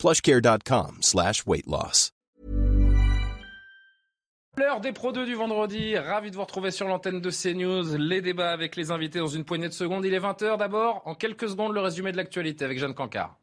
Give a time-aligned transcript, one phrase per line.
[0.00, 1.44] plushcare.com slash.
[4.56, 7.96] L'heure des Pro 2 du vendredi, ravi de vous retrouver sur l'antenne de CNews.
[7.98, 10.04] Les débats avec les invités dans une poignée de secondes.
[10.04, 11.02] Il est 20h d'abord.
[11.04, 13.39] En quelques secondes, le résumé de l'actualité avec Jeanne Cancard.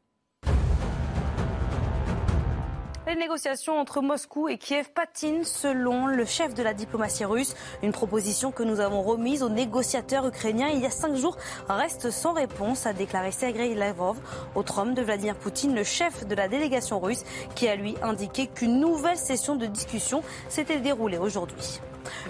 [3.08, 7.56] Les négociations entre Moscou et Kiev patinent selon le chef de la diplomatie russe.
[7.82, 11.38] Une proposition que nous avons remise aux négociateurs ukrainiens il y a cinq jours
[11.70, 14.18] reste sans réponse, a déclaré Sergei Lavrov,
[14.56, 17.24] autre homme de Vladimir Poutine, le chef de la délégation russe,
[17.56, 21.80] qui a lui indiqué qu'une nouvelle session de discussion s'était déroulée aujourd'hui.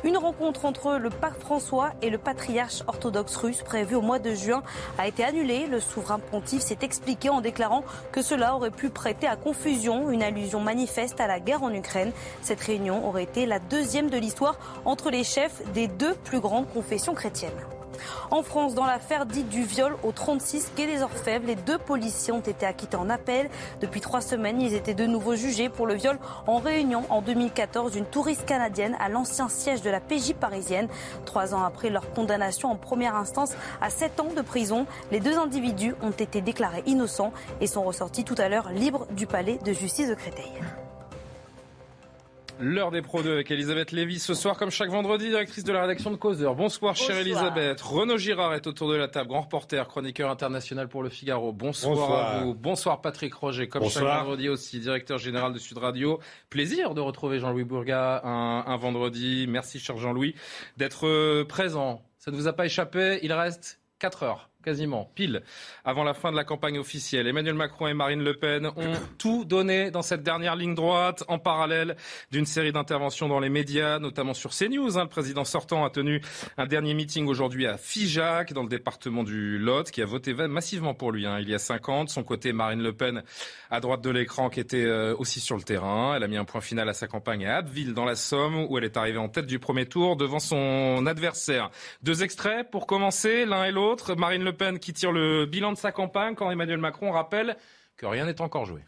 [0.03, 4.33] Une rencontre entre le pape François et le patriarche orthodoxe russe prévue au mois de
[4.33, 4.63] juin
[4.97, 5.67] a été annulée.
[5.67, 10.23] Le souverain pontife s'est expliqué en déclarant que cela aurait pu prêter à confusion, une
[10.23, 12.11] allusion manifeste à la guerre en Ukraine.
[12.41, 16.67] Cette réunion aurait été la deuxième de l'histoire entre les chefs des deux plus grandes
[16.73, 17.76] confessions chrétiennes.
[18.29, 22.33] En France, dans l'affaire dite du viol au 36 quai des Orfèvres, les deux policiers
[22.33, 23.49] ont été acquittés en appel.
[23.81, 27.93] Depuis trois semaines, ils étaient de nouveau jugés pour le viol en réunion en 2014
[27.93, 30.87] d'une touriste canadienne à l'ancien siège de la PJ parisienne.
[31.25, 35.37] Trois ans après leur condamnation en première instance à sept ans de prison, les deux
[35.37, 39.73] individus ont été déclarés innocents et sont ressortis tout à l'heure libres du palais de
[39.73, 40.51] justice de Créteil.
[42.59, 45.81] L'heure des Pro 2 avec Elisabeth Lévy ce soir, comme chaque vendredi, directrice de la
[45.81, 46.55] rédaction de Causeur.
[46.55, 47.79] Bonsoir, chère Elisabeth.
[47.81, 51.53] Renaud Girard est autour de la table, grand reporter, chroniqueur international pour le Figaro.
[51.53, 52.55] Bonsoir, à vous.
[52.55, 56.19] Bonsoir Patrick Roger, comme chaque vendredi aussi, directeur général de Sud Radio.
[56.49, 59.45] Plaisir de retrouver Jean-Louis Bourga un, un vendredi.
[59.47, 60.33] Merci, cher Jean-Louis,
[60.77, 62.01] d'être euh, présent.
[62.17, 65.43] Ça ne vous a pas échappé, il reste 4 heures quasiment pile
[65.85, 67.25] avant la fin de la campagne officielle.
[67.25, 71.39] Emmanuel Macron et Marine Le Pen ont tout donné dans cette dernière ligne droite, en
[71.39, 71.95] parallèle
[72.31, 74.97] d'une série d'interventions dans les médias, notamment sur CNews.
[74.97, 75.03] Hein.
[75.03, 76.21] Le président sortant a tenu
[76.57, 80.93] un dernier meeting aujourd'hui à Figeac, dans le département du Lot, qui a voté massivement
[80.93, 82.09] pour lui hein, il y a 50.
[82.09, 83.23] Son côté, Marine Le Pen,
[83.71, 86.13] à droite de l'écran, qui était euh, aussi sur le terrain.
[86.17, 88.77] Elle a mis un point final à sa campagne à Abbeville, dans la Somme, où
[88.77, 91.71] elle est arrivée en tête du premier tour devant son adversaire.
[92.03, 94.15] Deux extraits pour commencer, l'un et l'autre.
[94.15, 97.57] Marine Le Qui tire le bilan de sa campagne quand Emmanuel Macron rappelle
[97.95, 98.81] que rien n'est encore joué.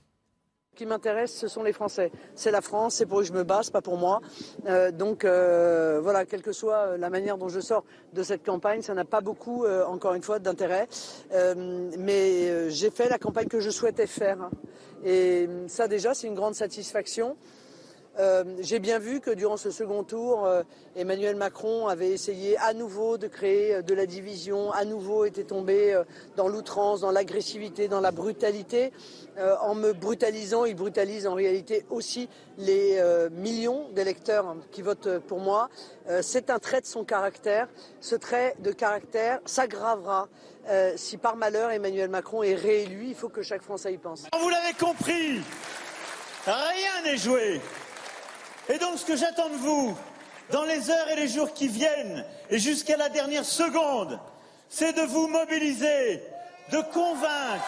[0.72, 2.12] Ce qui m'intéresse, ce sont les Français.
[2.34, 4.22] C'est la France, c'est pour eux que je me bats, pas pour moi.
[4.66, 8.81] Euh, donc euh, voilà, quelle que soit la manière dont je sors de cette campagne,
[8.81, 10.88] ça n'a pas beaucoup, euh, encore une fois, d'intérêt.
[12.00, 14.50] mais j'ai fait la campagne que je souhaitais faire.
[15.06, 17.38] Et ça déjà, c'est une grande satisfaction.
[18.18, 20.64] Euh, j'ai bien vu que durant ce second tour, euh,
[20.96, 25.44] Emmanuel Macron avait essayé à nouveau de créer euh, de la division, à nouveau était
[25.44, 25.97] tombé
[26.36, 28.92] dans l'outrance, dans l'agressivité, dans la brutalité.
[29.62, 32.28] en me brutalisant, il brutalise en réalité aussi
[32.58, 35.69] les millions d'électeurs qui votent pour moi.
[36.22, 37.68] C'est un trait de son caractère.
[38.02, 40.28] Ce trait de caractère s'aggravera
[40.96, 43.06] si par malheur Emmanuel Macron est réélu.
[43.08, 44.25] Il faut que chaque Français y pense.
[44.40, 45.42] Vous l'avez compris,
[46.46, 47.62] rien n'est joué.
[48.72, 49.97] Et donc ce que j'attends de vous,
[50.52, 54.19] dans les heures et les jours qui viennent, et jusqu'à la dernière seconde,
[54.69, 56.22] c'est de vous mobiliser,
[56.72, 57.66] de convaincre.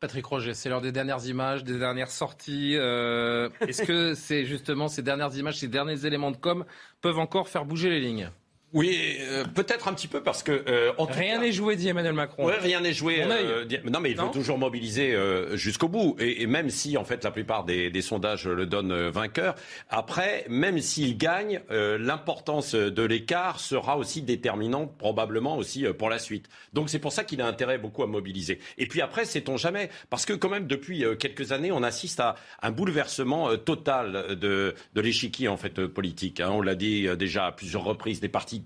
[0.00, 2.76] Patrick Roger, c'est l'heure des dernières images, des dernières sorties.
[2.76, 6.64] Euh, est-ce que c'est justement ces dernières images, ces derniers éléments de com
[7.00, 8.30] peuvent encore faire bouger les lignes?
[8.76, 12.44] Oui, euh, peut-être un petit peu parce que euh, rien n'est joué, dit Emmanuel Macron.
[12.60, 13.22] rien n'est joué.
[13.22, 15.16] Euh, non, mais il veut toujours mobiliser
[15.54, 16.14] jusqu'au bout.
[16.18, 19.54] Et, même si, en fait, la plupart des, des sondages le donnent vainqueur,
[19.88, 26.50] après, même s'il gagne, l'importance de l'écart sera aussi déterminante, probablement aussi pour la suite.
[26.74, 28.58] Donc c'est pour ça qu'il a intérêt beaucoup à mobiliser.
[28.76, 32.34] Et puis après, sait-on jamais, parce que quand même depuis quelques années, on assiste à
[32.60, 36.40] un bouleversement total de, de l'échiquier en fait politique.
[36.40, 36.50] Hein.
[36.52, 38.65] On l'a dit déjà à plusieurs reprises, des partis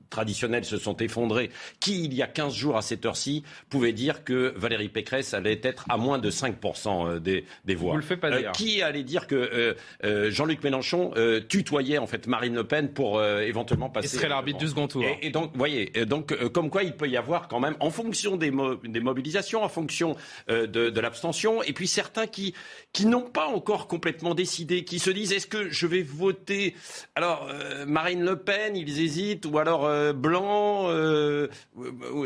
[0.11, 1.49] traditionnels se sont effondrés.
[1.79, 5.59] Qui, il y a 15 jours à cette heure-ci, pouvait dire que Valérie Pécresse allait
[5.63, 8.49] être à moins de 5% euh, des, des voix Vous le faites pas dire.
[8.49, 11.13] Euh, qui allait dire que euh, Jean-Luc Mélenchon
[11.47, 14.07] tutoyait en fait Marine Le Pen pour éventuellement passer.
[14.07, 15.03] Il serait l'arbitre du second tour.
[15.21, 18.51] Et, donc, voyez, donc comme quoi il peut y avoir quand même, en fonction des,
[18.83, 20.15] des mobilisations, en fonction
[20.49, 22.53] de, de l'abstention, et puis certains qui
[22.91, 26.75] qui n'ont pas encore complètement décidé, qui se disent est-ce que je vais voter?
[27.15, 27.47] Alors
[27.87, 31.47] Marine Le Pen, ils hésitent, ou alors euh, Blanc, euh,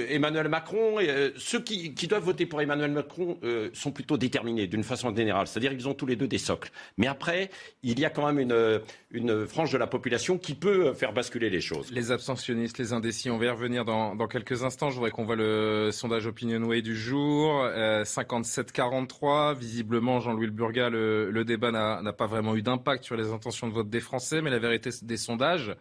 [0.10, 0.98] Emmanuel Macron,
[1.38, 3.38] ceux qui, doivent voter pour Emmanuel Macron
[3.74, 5.48] sont plutôt déterminés d'une façon générale.
[5.48, 6.70] C'est-à-dire qu'ils ont tous les deux des socles.
[6.98, 7.50] Mais après,
[7.84, 8.82] il y a quand même une,
[9.12, 11.92] une frange de la population qui peut faire basculer les choses.
[11.92, 14.90] Les abstentionnistes, les indécis, on va y revenir dans, quelques instants.
[14.90, 17.66] Je voudrais qu'on voit le sondage Opinionway du jour.
[17.66, 19.58] 57-43.
[19.58, 23.68] Visiblement, Jean-Louis Le Burga, le, le débat n'a pas vraiment eu d'impact sur les intentions
[23.68, 25.76] de vote des Français, mais la vérité des sondages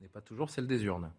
[0.00, 1.10] n'est pas toujours celle des urnes.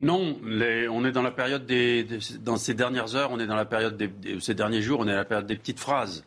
[0.00, 2.04] Non, on est dans la période des,
[2.40, 5.12] dans ces dernières heures, on est dans la période des, ces derniers jours, on est
[5.12, 6.24] dans la période des petites phrases,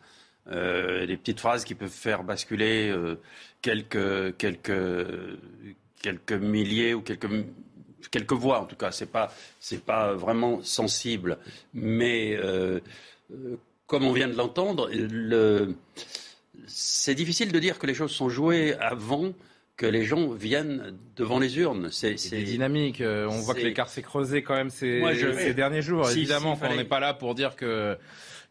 [0.50, 3.16] euh, des petites phrases qui peuvent faire basculer euh,
[3.60, 5.38] quelques quelques
[6.00, 7.28] quelques milliers ou quelques
[8.10, 8.92] quelques voix en tout cas.
[8.92, 11.36] C'est pas c'est pas vraiment sensible,
[11.74, 12.80] mais euh,
[13.86, 14.90] comme on vient de l'entendre,
[16.66, 19.34] c'est difficile de dire que les choses sont jouées avant
[19.76, 21.90] que les gens viennent devant les urnes.
[21.90, 23.00] C'est dynamique.
[23.00, 25.02] Euh, on voit que l'écart s'est creusé quand même ces,
[25.38, 26.10] ces derniers jours.
[26.10, 27.98] Évidemment, on n'est pas là pour dire que,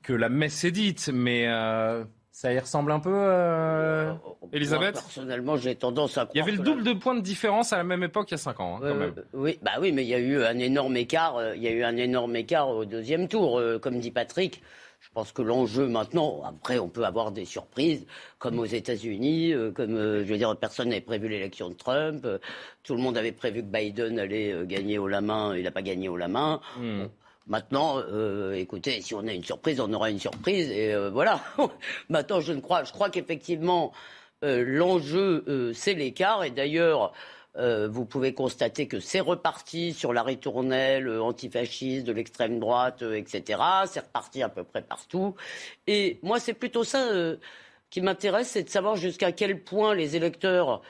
[0.04, 4.14] que la messe est dite, mais euh, ça y ressemble un peu, euh,
[4.54, 4.94] Elisabeth?
[4.94, 6.32] Personnellement, j'ai tendance à croire.
[6.36, 8.36] Il y avait le double de points de différence à la même époque il y
[8.36, 9.14] a 5 ans, hein, quand même.
[9.34, 11.42] Oui, bah oui, mais il y a eu un énorme écart.
[11.56, 14.62] Il y a eu un énorme écart au deuxième tour, comme dit Patrick.
[15.00, 18.06] Je pense que l'enjeu maintenant, après, on peut avoir des surprises,
[18.40, 22.26] comme aux États-Unis, euh, comme, euh, je veux dire, personne n'avait prévu l'élection de Trump,
[22.26, 22.38] euh,
[22.84, 25.82] tout le monde avait prévu que Biden allait gagner au la main, il n'a pas
[25.82, 26.60] gagné au la main.
[26.78, 27.06] Hmm.
[27.48, 28.02] Maintenant,
[28.54, 31.40] écoutez, si on a une surprise, on aura une surprise, et voilà.
[32.10, 33.94] maintenant, je ne crois, je crois qu'effectivement,
[34.42, 37.14] l'enjeu, c'est l'écart, et d'ailleurs,
[37.58, 43.02] euh, vous pouvez constater que c'est reparti sur la ritournelle euh, antifasciste de l'extrême droite,
[43.02, 43.62] euh, etc.
[43.86, 45.36] C'est reparti à peu près partout.
[45.88, 47.10] Et moi, c'est plutôt ça
[47.90, 50.82] qui m'intéresse, c'est de savoir jusqu'à quel point les électeurs,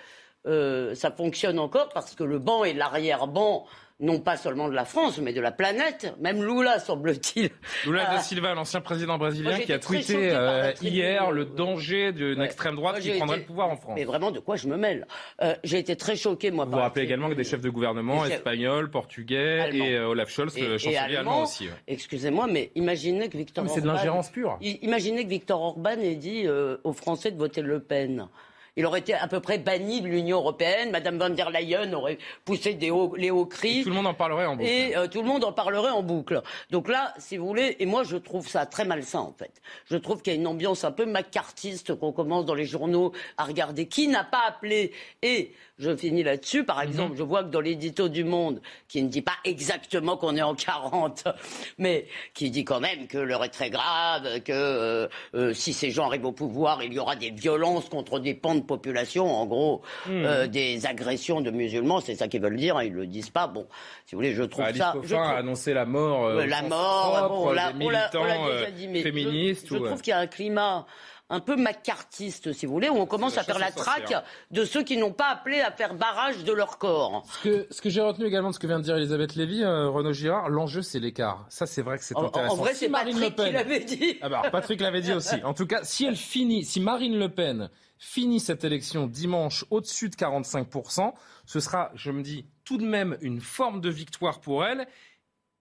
[0.45, 3.65] ça fonctionne encore, parce que le banc et l'arrière-banc
[3.99, 6.13] non pas seulement de la France, mais de la planète.
[6.19, 7.49] Même Lula, semble-t-il.
[7.85, 12.75] Lula da Silva, l'ancien président brésilien, qui a tweeté euh, hier le danger d'une extrême
[12.75, 13.93] droite qui prendrait le pouvoir en France.
[13.95, 15.07] Mais vraiment, de quoi je me mêle
[15.41, 16.65] euh, J'ai été très choqué, moi.
[16.65, 20.57] Vous vous rappelez également que des chefs de gouvernement espagnols, portugais et euh, Olaf Scholz,
[20.57, 21.69] le chancelier allemand, aussi.
[21.87, 24.57] Excusez-moi, mais imaginez que Victor C'est de l'ingérence pure.
[24.61, 26.47] Imaginez que Victor Orban ait dit
[26.83, 28.27] aux Français de voter Le Pen
[28.75, 30.91] il aurait été à peu près banni de l'Union européenne.
[30.91, 33.79] Madame von der Leyen aurait poussé des hauts, les hauts cris.
[33.79, 34.69] Et tout le monde en parlerait en boucle.
[34.69, 36.41] Et euh, tout le monde en parlerait en boucle.
[36.71, 39.61] Donc là, si vous voulez, et moi je trouve ça très malsain en fait.
[39.89, 43.13] Je trouve qu'il y a une ambiance un peu macartiste qu'on commence dans les journaux
[43.37, 43.87] à regarder.
[43.87, 46.63] Qui n'a pas appelé Et je finis là-dessus.
[46.63, 46.89] Par mhm.
[46.89, 50.41] exemple, je vois que dans l'édito du Monde, qui ne dit pas exactement qu'on est
[50.41, 51.25] en 40,
[51.77, 55.91] mais qui dit quand même que l'heure est très grave, que euh, euh, si ces
[55.91, 59.45] gens arrivent au pouvoir, il y aura des violences contre des pans de population, en
[59.45, 63.29] gros, euh, des agressions de musulmans, c'est ça qu'ils veulent dire, hein, ils le disent
[63.29, 63.47] pas.
[63.47, 63.67] Bon,
[64.05, 64.93] si vous voulez, je trouve ça.
[65.03, 66.29] Je a annoncé la mort.
[66.29, 69.67] la mort, bon, on l'a déjà dit, mais féministes.
[69.69, 70.85] Je, je trouve qu'il y a un climat
[71.29, 74.13] un peu macartiste, si vous voulez, où on commence à faire la traque
[74.51, 77.25] de ceux qui n'ont pas appelé à faire barrage de leur corps.
[77.27, 79.63] Ce que, ce que j'ai retenu également de ce que vient de dire Elisabeth Lévy,
[79.63, 81.45] euh, Renaud Girard, l'enjeu c'est l'écart.
[81.49, 82.53] Ça c'est vrai que c'est intéressant.
[82.53, 84.17] En vrai c'est Patrick qui l'avait dit.
[84.21, 85.35] Ah bah, Patrick l'avait dit aussi.
[85.43, 90.09] En tout cas, si elle finit, si Marine Le Pen finit cette élection dimanche au-dessus
[90.09, 91.13] de 45%,
[91.45, 94.87] ce sera, je me dis, tout de même une forme de victoire pour elle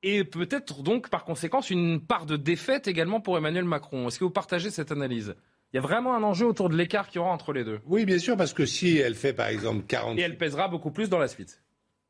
[0.02, 4.08] et peut-être donc par conséquent une part de défaite également pour Emmanuel Macron.
[4.08, 5.34] Est-ce que vous partagez cette analyse?
[5.72, 7.80] Il y a vraiment un enjeu autour de l'écart qu'il y aura entre les deux.
[7.86, 10.18] Oui, bien sûr, parce que si elle fait par exemple 40...
[10.18, 11.62] Et elle pèsera beaucoup plus dans la suite.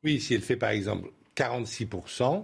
[0.03, 2.43] Oui, si elle fait par exemple 46%,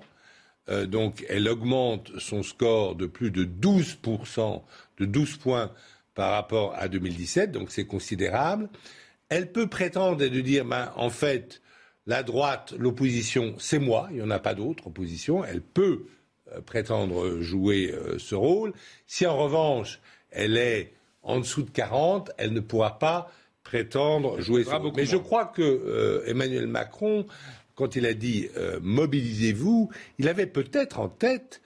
[0.70, 4.62] euh, donc elle augmente son score de plus de 12%,
[5.00, 5.72] de 12 points
[6.14, 8.70] par rapport à 2017, donc c'est considérable.
[9.30, 11.62] Elle peut prétendre et de dire, ben, en fait,
[12.06, 15.46] la droite, l'opposition, c'est moi, il n'y en a pas d'autre opposition.
[15.46, 16.06] Elle peut
[16.52, 18.74] euh, prétendre jouer euh, ce rôle.
[19.08, 20.00] Si en revanche,
[20.32, 23.32] elle est en dessous de 40, elle ne pourra pas
[23.64, 27.28] prétendre jouer ce Mais je crois que euh, Emmanuel Macron,
[27.76, 28.50] quand il a dit
[28.82, 29.90] mobilisez-vous,
[30.20, 31.62] il avait peut-être en tête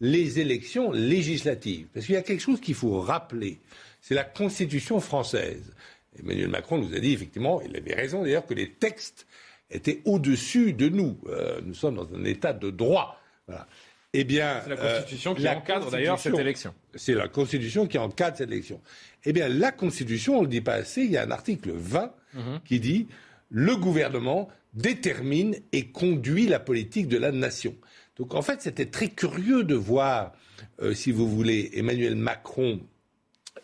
[0.00, 1.86] les élections législatives.
[1.94, 3.60] Parce qu'il y a quelque chose qu'il faut rappeler,
[4.06, 5.74] c'est la Constitution française.
[6.16, 9.26] Emmanuel Macron nous a dit effectivement, il avait raison d'ailleurs, que les textes
[9.68, 11.18] étaient au-dessus de nous.
[11.26, 13.20] Euh, nous sommes dans un état de droit.
[13.48, 13.66] Voilà.
[14.12, 16.72] Eh bien, c'est la Constitution qui encadre d'ailleurs cette élection.
[16.94, 18.80] C'est la Constitution qui encadre cette élection.
[19.24, 21.72] Eh bien, la Constitution, on ne le dit pas assez, il y a un article
[21.72, 22.60] 20 mhm.
[22.64, 23.08] qui dit
[23.50, 27.74] le gouvernement détermine et conduit la politique de la nation.
[28.18, 30.32] Donc en fait, c'était très curieux de voir,
[30.80, 32.80] euh, si vous voulez, Emmanuel Macron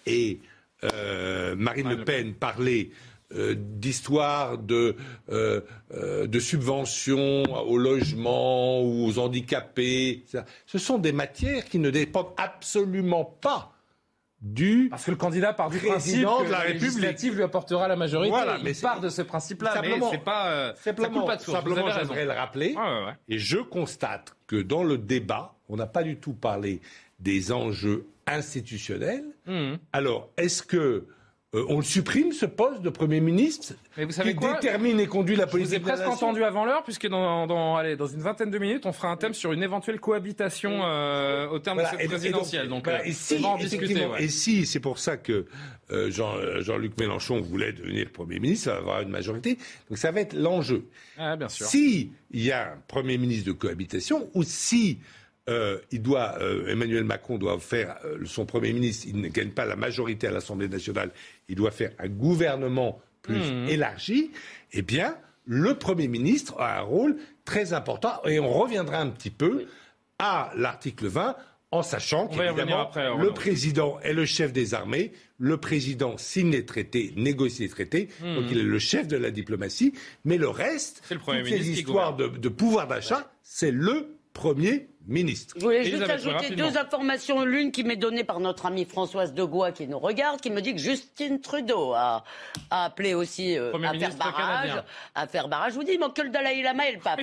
[0.07, 0.41] et
[0.85, 2.91] euh, Marine Le Pen parler
[3.57, 4.95] d'histoire de,
[5.31, 10.23] de subventions au logement ou aux handicapés.
[10.67, 13.73] Ce sont des matières qui ne dépendent absolument pas
[14.43, 17.97] du parce que le candidat part du principe que de la, République lui apportera la
[17.97, 18.31] majorité.
[18.31, 19.81] Voilà, mais il part de ce principe-là.
[19.81, 21.57] Mais c'est pas euh, simplement, pas de source.
[21.57, 22.75] Simplement, j'aimerais le rappeler.
[23.29, 26.81] Et je constate que dans le débat, on n'a pas du tout parlé
[27.21, 29.25] des enjeux institutionnels.
[29.47, 29.75] Mmh.
[29.93, 31.07] Alors, est-ce que
[31.55, 35.07] euh, on le supprime, ce poste de Premier ministre Mais vous savez qui détermine et
[35.07, 35.75] conduit la politique.
[35.75, 38.59] Je vous ai presque entendu avant l'heure, puisque dans, dans, allez, dans une vingtaine de
[38.59, 42.71] minutes, on fera un thème sur une éventuelle cohabitation euh, au terme de cette présidentielle.
[42.71, 45.45] Donc, euh, et, si, en discuter, et si, c'est pour ça que
[46.09, 49.59] Jean, Jean-Luc Mélenchon voulait devenir Premier ministre, ça va avoir une majorité.
[49.91, 50.87] Donc ça va être l'enjeu.
[51.19, 51.67] Ah, bien sûr.
[51.67, 55.01] Si il y a un Premier ministre de cohabitation, ou si
[55.49, 59.51] euh, il doit, euh, Emmanuel Macron doit faire euh, son Premier ministre, il ne gagne
[59.51, 61.11] pas la majorité à l'Assemblée nationale,
[61.49, 63.69] il doit faire un gouvernement plus mmh.
[63.69, 64.31] élargi,
[64.73, 69.31] eh bien, le Premier ministre a un rôle très important, et on reviendra un petit
[69.31, 69.67] peu
[70.21, 71.35] à l'article 20,
[71.73, 77.15] en sachant qu'évidemment, le président est le chef des armées, le président signe les traités,
[77.17, 78.35] négocie les traités, mmh.
[78.37, 79.93] donc il est le chef de la diplomatie,
[80.25, 85.55] mais le reste, le toutes ces histoires de, de, pouvoir d'achat, c'est le Premier ministre.
[85.59, 87.45] Je voulais juste ajouter deux informations.
[87.45, 90.75] L'une qui m'est donnée par notre amie Françoise Degois qui nous regarde, qui me dit
[90.75, 92.25] que Justine Trudeau a,
[92.71, 94.83] appelé aussi euh, à faire barrage.
[95.15, 95.73] À faire barrage.
[95.73, 97.21] Je vous dis, il manque que le Dalai Lama et le pape.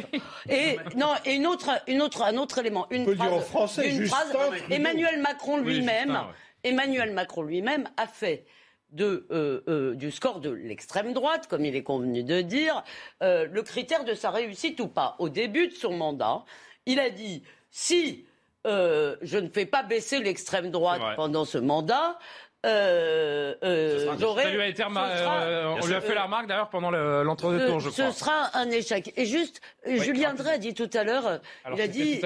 [0.49, 2.87] et non, et une autre, une autre, un autre élément.
[2.91, 4.33] Une phrase, dire en français, une phrase,
[4.69, 6.19] Emmanuel Macron lui-même,
[6.63, 8.45] Emmanuel Macron lui-même a fait
[8.91, 12.83] de, euh, euh, du score de l'extrême droite, comme il est convenu de dire,
[13.21, 15.15] le critère de sa réussite ou pas.
[15.19, 16.43] Au début de son mandat,
[16.89, 18.25] il a dit si
[18.65, 22.17] euh, je ne fais pas baisser l'extrême droite pendant ce mandat,
[22.65, 26.91] euh, euh, ça lui a été euh, on lui a fait la remarque d'ailleurs pendant
[26.91, 28.11] l'entre-deux tours, je crois.
[28.11, 29.13] Ce sera un échec.
[29.15, 31.39] Et juste, Julien Drey a dit tout à l'heure,
[31.73, 32.19] il a dit,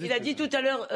[0.00, 0.88] il a dit tout à l'heure,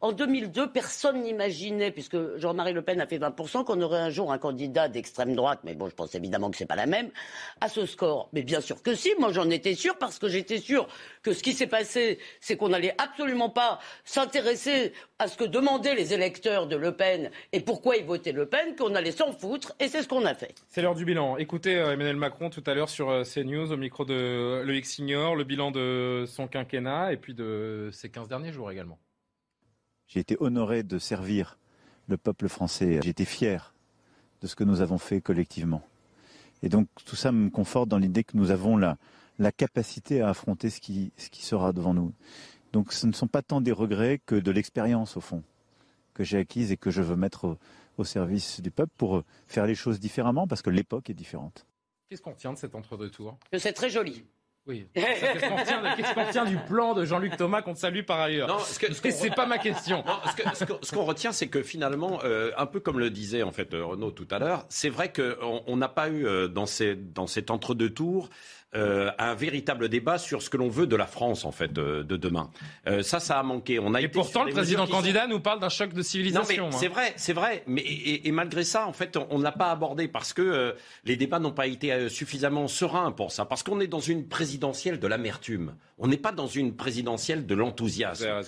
[0.00, 4.32] en 2002, personne n'imaginait, puisque Jean-Marie Le Pen a fait 20%, qu'on aurait un jour
[4.32, 7.10] un candidat d'extrême droite, mais bon, je pense évidemment que c'est pas la même,
[7.60, 8.28] à ce score.
[8.32, 10.88] Mais bien sûr que si, moi j'en étais sûr, parce que j'étais sûr
[11.22, 15.94] que ce qui s'est passé, c'est qu'on n'allait absolument pas s'intéresser à ce que demandaient
[15.94, 19.74] les électeurs de Le Pen et pourquoi ils votaient Le Pen, qu'on allait s'en foutre,
[19.78, 20.54] et c'est ce qu'on a fait.
[20.68, 21.36] C'est l'heure du bilan.
[21.36, 25.36] Écoutez euh, Emmanuel Macron tout à l'heure sur euh, CNews, au micro de Loïc Signor,
[25.36, 28.98] le bilan de son quinquennat et puis de ces 15 derniers jours également.
[30.06, 31.58] J'ai été honoré de servir
[32.08, 33.00] le peuple français.
[33.02, 33.74] J'ai été fier
[34.40, 35.82] de ce que nous avons fait collectivement.
[36.62, 38.96] Et donc tout ça me conforte dans l'idée que nous avons la,
[39.38, 42.12] la capacité à affronter ce qui, ce qui sera devant nous.
[42.72, 45.42] Donc ce ne sont pas tant des regrets que de l'expérience, au fond,
[46.14, 47.58] que j'ai acquise et que je veux mettre
[47.96, 51.66] au, service du peuple pour faire les choses différemment, parce que l'époque est différente.
[52.08, 54.24] Qu'est-ce qu'on tient de cet entre-deux tours C'est très joli.
[54.66, 54.86] Oui.
[54.94, 58.46] Qu'est-ce qu'on tient, du plan de Jean-Luc Thomas qu'on te salue par ailleurs?
[58.46, 60.04] Non, ce que, c'est pas ma question.
[60.54, 64.12] ce, qu'on retient, c'est que finalement, euh, un peu comme le disait en fait Renaud
[64.12, 67.90] tout à l'heure, c'est vrai qu'on n'a pas eu euh, dans, ces, dans cet entre-deux
[67.90, 68.28] tours
[68.74, 72.02] euh, un véritable débat sur ce que l'on veut de la France en fait de,
[72.02, 72.48] demain.
[72.86, 73.78] Euh, ça, ça a manqué.
[73.78, 76.70] On a et pourtant, le président candidat nous parle d'un choc de civilisation.
[76.70, 77.64] Mais c'est vrai, c'est vrai.
[77.66, 80.72] Mais et, malgré ça, en fait, on ne l'a pas abordé parce que euh,
[81.04, 83.44] les débats n'ont pas été suffisamment sereins pour ça.
[83.44, 85.74] Parce qu'on est dans une présidentielle de l'amertume.
[85.98, 88.40] On n'est pas dans une présidentielle de l'enthousiasme.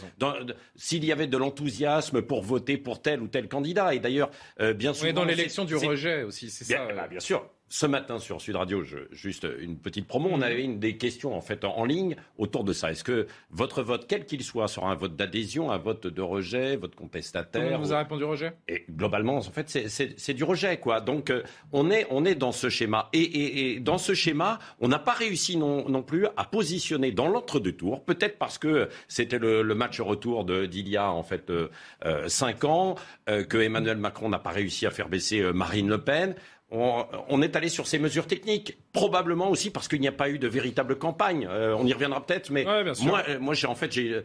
[0.74, 4.30] S'il y avait de l'enthousiasme pour voter pour tel ou tel candidat, et d'ailleurs,
[4.74, 5.04] bien sûr.
[5.04, 6.88] On est dans l'élection du rejet aussi, c'est ça.
[6.96, 10.78] Bah, bien sûr ce matin sur Sud Radio, juste une petite promo, on avait une
[10.78, 12.90] des questions en fait en, ligne autour de ça.
[12.90, 16.76] Est-ce que votre vote, quel qu'il soit, sera un vote d'adhésion, un vote de rejet,
[16.76, 18.52] vote contestataire On vous a répondu rejet?
[18.68, 21.00] Et globalement, en fait, c'est du rejet, quoi.
[21.00, 21.42] Donc, euh,
[21.72, 23.08] on est on est dans ce schéma.
[23.12, 27.72] Et, dans ce schéma, on n'a pas réussi non, non, plus à positionner dans l'entre-deux
[27.72, 28.04] tours.
[28.04, 31.68] Peut-être parce que c'était le, match retour d'il y a en fait euh,
[32.04, 32.94] euh, cinq ans,
[33.26, 36.34] que Emmanuel Macron n'a pas réussi à faire baisser Marine Le Pen
[36.74, 40.38] on, est allé sur ces mesures techniques, probablement aussi parce qu'il n'y a pas eu
[40.38, 41.46] de véritable campagne.
[41.50, 44.22] Euh, on y reviendra peut-être, mais moi, euh, moi, j'ai en fait, j'ai euh,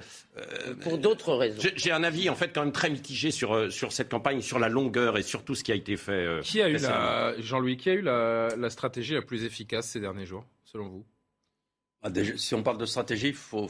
[0.82, 4.10] pour d'autres raisons, j'ai un avis en fait quand même très mitigé sur sur cette
[4.10, 6.40] campagne, sur la longueur et sur tout ce qui a été fait.
[6.44, 6.80] qui a eu
[7.40, 11.06] Jean-Louis, qui a eu la, stratégie la plus efficace ces derniers jours, selon vous?
[12.38, 13.68] Si on parle de stratégie, il faut,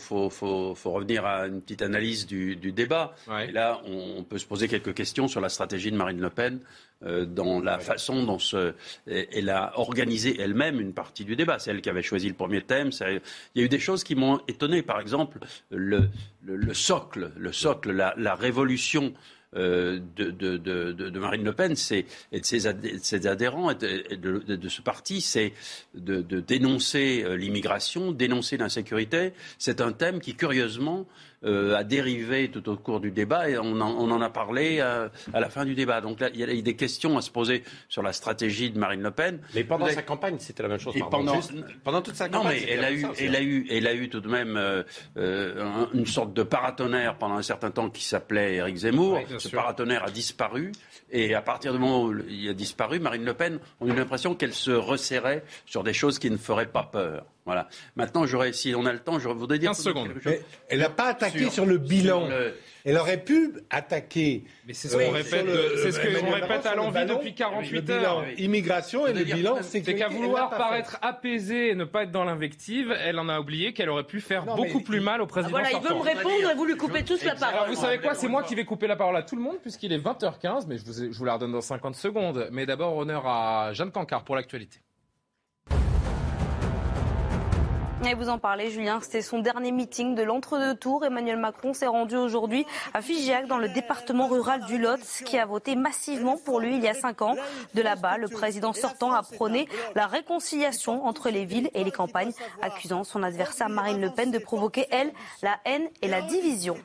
[0.86, 3.15] revenir à une petite analyse du, débat.
[3.41, 6.59] Et là, on, peut se poser quelques questions sur la stratégie de Marine Le Pen
[7.03, 8.38] euh, dans la façon dont
[9.07, 11.57] elle a organisé elle-même une partie du débat.
[11.57, 12.91] C'est elle qui avait choisi le premier thème.
[13.01, 13.21] Il
[13.55, 14.83] y a eu des choses qui m'ont étonné.
[14.83, 15.39] Par exemple,
[15.71, 16.09] le,
[16.74, 19.13] socle, le socle, la, révolution
[19.56, 21.75] de, de, Marine Le Pen
[22.32, 22.68] et de ses,
[23.27, 25.53] adhérents de, ce parti, c'est
[25.96, 29.34] de, dénoncer l'immigration, dénoncer l'insécurité.
[29.58, 31.08] C'est un thème qui, curieusement,
[31.46, 35.39] euh, a dérivé tout au cours du débat et on en, a parlé euh, à,
[35.39, 36.01] la fin du débat.
[36.01, 39.01] Donc là, il y a des questions à se poser sur la stratégie de Marine
[39.01, 39.39] Le Pen.
[39.55, 40.96] Mais pendant sa campagne, c'était la même chose.
[41.10, 41.39] pendant,
[41.84, 42.43] pendant toute sa campagne.
[42.43, 45.88] Non, mais elle a, eu, elle, a eu, elle a eu tout de même euh,
[45.93, 49.19] une sorte de paratonnerre pendant un certain temps qui s'appelait Éric Zemmour.
[49.38, 50.74] Ce paratonnerre a disparu.
[51.12, 53.96] Et à partir du moment où il a disparu, Marine Le Pen, on a eu
[53.96, 57.25] l'impression qu'elle se resserrait sur des choses qui ne feraient pas peur.
[57.46, 57.67] Voilà.
[57.96, 59.72] Maintenant, j'aurais, si on a le temps, je voudrais dire.
[59.72, 60.10] 15 secondes.
[60.69, 62.29] elle n'a pas attaqué sur, le bilan.
[62.86, 64.43] Elle aurait pu attaquer.
[64.65, 65.46] Mais c'est ce qu'on répète,
[65.81, 68.25] c'est ce qu'on répète à l'envie depuis 48 heures.
[68.38, 72.96] Immigration et le bilan, c'est qu'à vouloir paraître apaisée et ne pas être dans l'invective,
[73.00, 75.58] elle en a oublié qu'elle aurait pu faire beaucoup plus mal au président.
[75.58, 77.55] Ah, voilà, il veut me répondre et vous lui coupez tous la parole.
[77.55, 79.58] Alors vous savez quoi, c'est moi qui vais couper la parole à tout le monde
[79.62, 82.50] puisqu'il est 20h15, mais je vous, je vous la redonne dans 50 secondes.
[82.51, 84.79] Mais d'abord, honneur à Jeanne Cancard pour l'actualité.
[88.08, 91.03] Et vous en parlez, Julien, c'était son dernier meeting de l'entre-deux tours.
[91.03, 95.46] Emmanuel Macron s'est rendu aujourd'hui à Figeac, dans le département rural du Lot, qui a
[95.46, 97.36] voté massivement pour lui il y a cinq ans.
[97.74, 102.32] De là-bas, le président sortant a prôné la réconciliation entre les villes et les campagnes,
[102.62, 105.12] accusant son adversaire Marine Le Pen de provoquer, elle,
[105.44, 106.77] la haine et la division.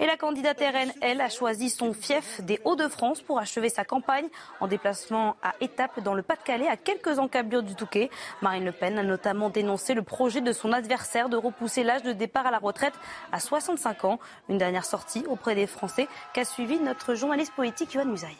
[0.00, 4.26] Et la candidate RN, elle, a choisi son fief des Hauts-de-France pour achever sa campagne
[4.58, 8.10] en déplacement à étapes dans le Pas-de-Calais, à quelques encablures du Touquet.
[8.42, 12.12] Marine Le Pen a notamment dénoncé le projet de son adversaire de repousser l'âge de
[12.12, 12.94] départ à la retraite
[13.32, 14.18] à 65 ans.
[14.48, 18.36] Une dernière sortie auprès des Français qu'a suivi notre journaliste politique Yohann Musaï.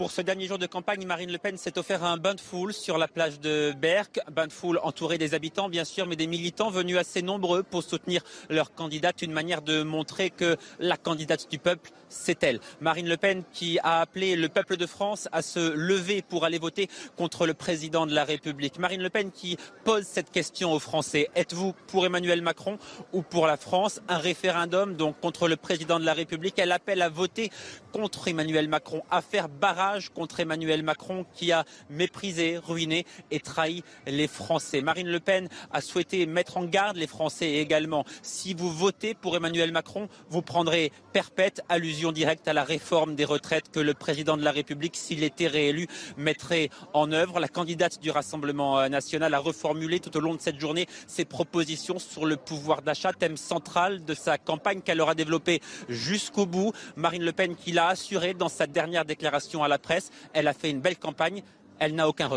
[0.00, 2.72] Pour ce dernier jour de campagne, Marine Le Pen s'est offert un bain de foule
[2.72, 4.18] sur la plage de Berck.
[4.32, 7.82] Bain de foule entouré des habitants, bien sûr, mais des militants venus assez nombreux pour
[7.82, 9.20] soutenir leur candidate.
[9.20, 12.60] Une manière de montrer que la candidate du peuple, c'est elle.
[12.80, 16.58] Marine Le Pen qui a appelé le peuple de France à se lever pour aller
[16.58, 16.88] voter
[17.18, 18.78] contre le président de la République.
[18.78, 21.28] Marine Le Pen qui pose cette question aux Français.
[21.34, 22.78] Êtes-vous pour Emmanuel Macron
[23.12, 24.00] ou pour la France?
[24.08, 26.58] Un référendum donc contre le président de la République.
[26.58, 27.50] Elle appelle à voter
[27.92, 33.82] contre Emmanuel Macron, à faire barrage contre Emmanuel Macron qui a méprisé, ruiné et trahi
[34.06, 34.82] les Français.
[34.82, 38.04] Marine Le Pen a souhaité mettre en garde les Français également.
[38.22, 43.24] Si vous votez pour Emmanuel Macron, vous prendrez perpète, allusion directe à la réforme des
[43.24, 47.40] retraites que le président de la République, s'il était réélu, mettrait en œuvre.
[47.40, 51.98] La candidate du Rassemblement national a reformulé tout au long de cette journée ses propositions
[51.98, 56.72] sur le pouvoir d'achat, thème central de sa campagne qu'elle aura développée jusqu'au bout.
[56.96, 59.78] Marine Le Pen qui l'a assuré dans sa dernière déclaration à la
[60.32, 61.42] Elle a fait une belle campagne.
[61.78, 62.28] Elle n'a aucun.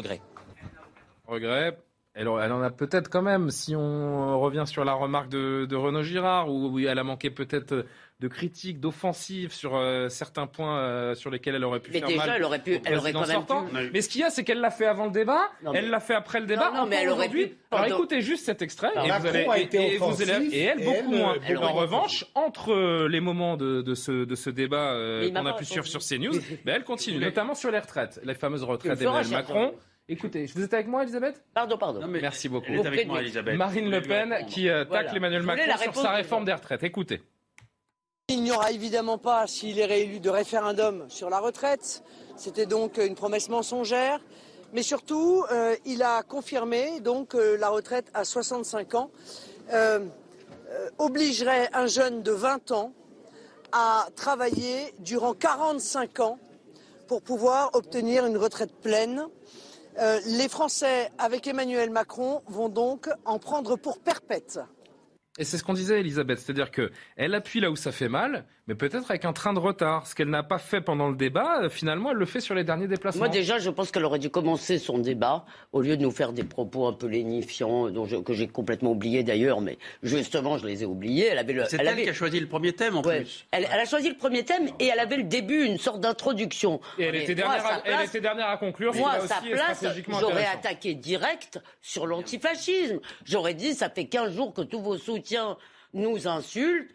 [1.27, 1.77] Regret
[2.15, 6.03] elle, en a peut-être quand même, si on revient sur la remarque de, de Renaud
[6.03, 7.85] Girard, où elle a manqué peut-être
[8.23, 12.07] de critiques, d'offensives sur euh, certains points euh, sur lesquels elle aurait pu mais faire
[12.07, 13.89] déjà, elle aurait pu, elle aurait quand même pu...
[13.91, 15.41] Mais ce qu'il y a, c'est qu'elle l'a fait avant le débat,
[15.73, 16.71] elle l'a fait après le débat.
[16.73, 17.57] Non, mais elle aurait pu.
[17.71, 21.35] Alors écoutez juste cet extrait et, vous allez, et, vous et elle beaucoup moins.
[21.57, 25.65] en revanche, entre les moments de, de, ce, de ce débat euh, qu'on a pu
[25.65, 29.73] suivre sur CNews, ben, elle continue, notamment sur les retraites, les fameuses retraites d'Emmanuel Macron.
[30.09, 31.41] Écoutez, vous êtes avec moi, Elisabeth?
[31.53, 32.05] Pardon, pardon.
[32.07, 32.67] Merci beaucoup.
[32.69, 33.55] Elle est avec moi, Elisabeth.
[33.55, 36.83] Marine Le Pen qui tacle Emmanuel Macron sur sa réforme des retraites.
[36.83, 37.21] Écoutez.
[38.29, 42.03] Il n'y aura évidemment pas, s'il est réélu, de référendum sur la retraite.
[42.37, 44.19] C'était donc une promesse mensongère.
[44.73, 49.11] Mais surtout, euh, il a confirmé donc euh, la retraite à 65 ans
[49.71, 49.99] euh,
[50.97, 52.93] obligerait un jeune de 20 ans
[53.71, 56.39] à travailler durant 45 ans
[57.07, 59.27] pour pouvoir obtenir une retraite pleine.
[59.97, 64.59] Les Français, avec Emmanuel Macron, vont donc en prendre pour perpète.
[65.39, 68.75] Et c'est ce qu'on disait, Elisabeth, c'est-à-dire qu'elle appuie là où ça fait mal, mais
[68.75, 70.07] peut-être avec un train de retard.
[70.07, 72.63] Ce qu'elle n'a pas fait pendant le débat, euh, finalement, elle le fait sur les
[72.63, 73.25] derniers déplacements.
[73.25, 76.31] Moi, déjà, je pense qu'elle aurait dû commencer son débat, au lieu de nous faire
[76.31, 80.83] des propos un peu lénifiants, dont que j'ai complètement oublié d'ailleurs, mais justement, je les
[80.83, 81.27] ai oubliés.
[81.31, 83.45] Elle avait C'est elle, qui a choisi le premier thème, en plus.
[83.51, 86.79] Elle, a choisi le premier thème et elle avait le début, une sorte d'introduction.
[86.97, 88.93] Et elle, était dernière, à, elle était dernière à conclure.
[88.95, 92.99] Moi, à sa place, j'aurais attaqué direct sur l'antifascisme.
[93.25, 95.57] J'aurais dit, ça fait 15 jours que tous vos soutiens
[95.93, 96.89] nous insultent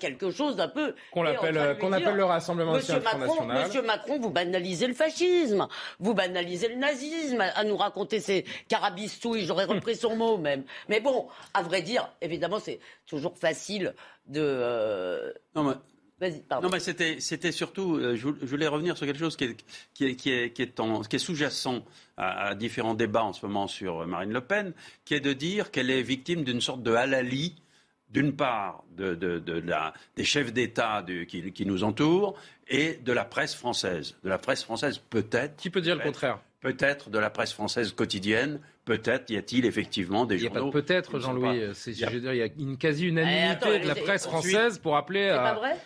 [0.00, 0.94] quelque chose d'un peu.
[1.12, 6.14] Qu'on appelle, qu'on appelle le Rassemblement Monsieur Macron, Monsieur Macron, vous banalisez le fascisme, vous
[6.14, 10.64] banalisez le nazisme, à nous raconter ces carabistouilles, j'aurais repris son mot même.
[10.88, 13.94] Mais bon, à vrai dire, évidemment, c'est toujours facile
[14.26, 14.40] de.
[14.40, 15.74] Euh, non, mais...
[16.20, 20.04] Non, mais c'était, c'était surtout, euh, je voulais revenir sur quelque chose qui est, qui
[20.04, 21.84] est, qui est, qui est, est sous-jacent
[22.16, 24.72] à, à, différents débats en ce moment sur Marine Le Pen,
[25.04, 27.54] qui est de dire qu'elle est victime d'une sorte de halali
[28.10, 29.14] d'une part de,
[30.16, 32.34] des chefs d'État qui, qui, nous entourent
[32.68, 34.16] et de la presse française.
[34.24, 35.56] De la presse française, peut-être.
[35.56, 36.40] Qui peut dire le contraire?
[36.60, 40.54] Peut-être de la presse française quotidienne, Peut-être y a-t-il effectivement des journaux.
[40.54, 41.60] Il n'y a pas peut-être, Jean-Louis.
[41.74, 45.28] Je veux dire, il y a une quasi-unanimité eh, de la presse française pour appeler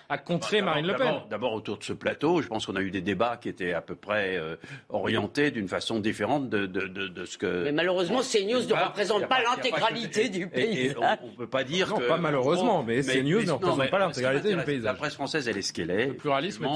[0.08, 1.14] à, contrer Marine Le Pen.
[1.28, 3.80] D'abord, autour de ce plateau, je pense qu'on a eu des débats qui étaient à
[3.80, 4.54] peu près euh,
[4.88, 7.64] orientés d'une façon différente de, de, ce que.
[7.64, 10.94] Mais malheureusement, CNews ne représente pas, l'intégralité du pays.
[10.96, 14.62] on ne peut pas dire non, pas malheureusement, mais, CNews ne représente pas l'intégralité du
[14.62, 14.84] paysage.
[14.84, 16.06] La presse française, elle est ce qu'elle est.
[16.06, 16.68] Le pluralisme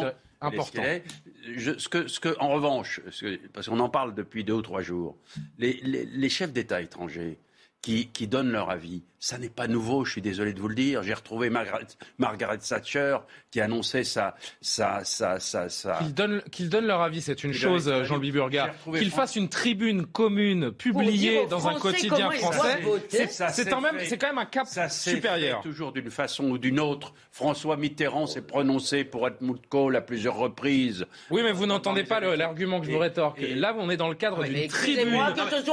[0.42, 1.04] est
[1.78, 3.00] ce, que, ce que, en revanche,
[3.52, 5.16] parce qu'on en parle depuis deux ou trois jours,
[5.58, 7.38] les, les, les chefs d'État étrangers
[7.82, 10.76] qui, qui, donnent leur avis ça n'est pas nouveau, je suis désolé de vous le
[10.76, 11.02] dire.
[11.02, 13.16] J'ai retrouvé Margaret, Margaret, Thatcher
[13.50, 14.36] qui annonçait sa.
[14.60, 15.66] sa, sa, sa,
[15.98, 18.72] Qu'ils donnent, qu'ils donnent leur avis, c'est une chose, Jean-Louis Burga.
[18.96, 24.38] Qu'ils fassent une tribune commune publiée dans un quotidien français, c'est quand, même, quand même
[24.38, 25.60] un cap ça supérieur.
[25.60, 27.12] toujours d'une façon ou d'une autre.
[27.32, 31.04] François Mitterrand s'est prononcé pour Helmut Kohl à plusieurs reprises.
[31.32, 33.40] Oui, mais vous n'entendez pas l'argument que je vous rétorque.
[33.40, 35.20] Là, on est dans le cadre d'une tribune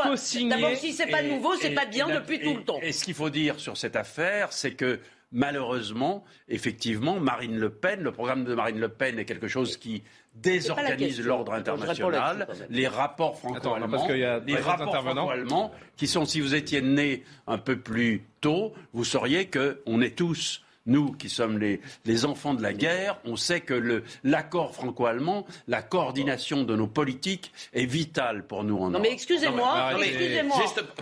[0.04, 0.50] co-signée.
[0.50, 2.80] D'abord, si c'est pas nouveau, c'est pas bien depuis tout le temps.
[2.82, 5.00] Et ce qu'il faut dire, sur cette affaire, c'est que
[5.32, 10.04] malheureusement, effectivement, Marine Le Pen, le programme de Marine Le Pen est quelque chose qui
[10.36, 17.24] désorganise l'ordre international, les rapports franco-allemands, les rapports franco-allemands, qui sont, si vous étiez né
[17.48, 22.54] un peu plus tôt, vous sauriez qu'on est tous nous qui sommes les, les, enfants
[22.54, 28.46] de la guerre, on sait que l'accord franco-allemand, la coordination de nos politiques est vitale
[28.46, 30.58] pour nous en Non mais excusez-moi, excusez-moi.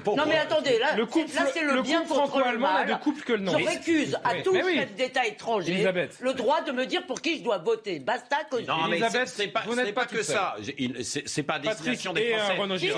[0.05, 1.05] Non mais attendez, là, là
[1.53, 2.87] c'est le, bien contre le mal.
[2.87, 3.57] de couple que le nom.
[3.57, 5.87] Je récuse à tous les chefs d'État étrangers
[6.21, 7.99] le droit de me dire pour qui je dois voter.
[7.99, 10.55] Basta que Non mais c'est pas, vous n'êtes pas, que ça.
[11.01, 12.89] C'est pas destination des Français.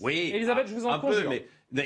[0.00, 1.32] Oui, Elisabeth, je vous en conjure.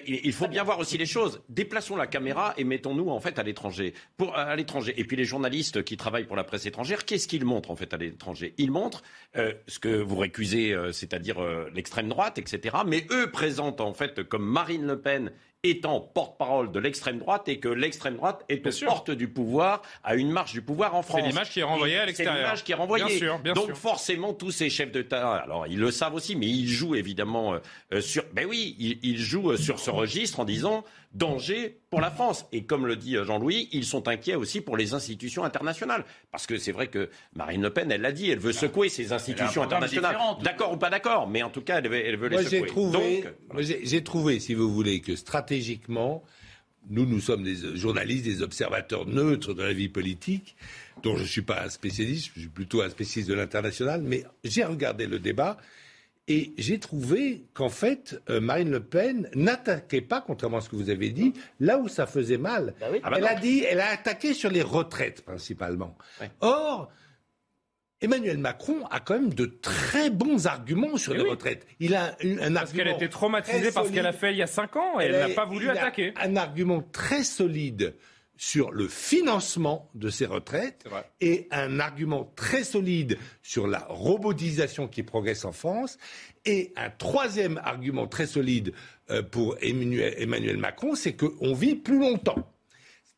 [0.06, 1.42] Il faut bien voir aussi les choses.
[1.48, 3.94] Déplaçons la caméra et mettons-nous en fait à l'étranger.
[4.16, 4.94] Pour à l'étranger.
[4.96, 7.92] Et puis les journalistes qui travaillent pour la presse étrangère, qu'est-ce qu'ils montrent en fait
[7.92, 8.54] à l'étranger?
[8.58, 9.02] Ils montrent
[9.36, 12.76] euh, ce que vous récusez, euh, c'est-à-dire euh, l'extrême droite, etc.
[12.86, 15.32] Mais eux présentent en fait comme Marine Le Pen
[15.64, 20.16] étant porte-parole de l'extrême droite et que l'extrême droite est aux portes du pouvoir, à
[20.16, 21.20] une marche du pouvoir en France.
[21.20, 22.34] C'est l'image qui est renvoyée à l'extérieur.
[22.34, 23.04] C'est l'image qui est renvoyée.
[23.04, 26.48] Bien sûr, bien Donc forcément, tous ces chefs d'État, alors ils le savent aussi, mais
[26.48, 27.60] ils jouent évidemment
[27.92, 28.24] euh, sur...
[28.32, 30.82] Ben oui, ils, ils jouent sur ce registre en disant
[31.14, 32.46] danger pour la France.
[32.52, 36.04] Et comme le dit euh, Jean-Louis, ils sont inquiets aussi pour les institutions internationales.
[36.30, 39.12] Parce que c'est vrai que Marine Le Pen, elle l'a dit, elle veut secouer ces
[39.12, 40.16] institutions internationales.
[40.42, 42.66] D'accord ou pas d'accord, mais en tout cas, elle veut, elle veut les secouer.
[42.66, 43.24] Trouvé,
[43.58, 46.22] j'ai trouvé, si vous voulez, que stratégiquement,
[46.90, 50.56] nous, nous sommes des journalistes, des observateurs neutres de la vie politique,
[51.02, 54.24] dont je ne suis pas un spécialiste, je suis plutôt un spécialiste de l'international, mais
[54.44, 55.58] j'ai regardé le débat
[56.28, 60.76] et j'ai trouvé qu'en fait, euh, Marine Le Pen n'attaquait pas, contrairement à ce que
[60.76, 62.74] vous avez dit, là où ça faisait mal.
[62.80, 65.96] Bah ah bah elle a dit, elle a attaqué sur les retraites principalement.
[66.40, 66.92] Or,
[68.00, 71.66] Emmanuel Macron a quand même de très bons arguments sur les retraites.
[71.80, 72.54] Il a un, argument.
[72.54, 75.00] Parce qu'elle a été traumatisée par ce qu'elle a fait il y a cinq ans
[75.00, 76.12] et elle n'a pas voulu attaquer.
[76.20, 77.94] un argument très solide
[78.42, 80.84] sur le financement de ces retraites
[81.20, 85.96] et un argument très solide sur la robotisation qui progresse en France
[86.44, 88.72] et un troisième argument très solide
[89.10, 92.52] euh, pour Emmanuel Macron, c'est qu'on vit plus longtemps.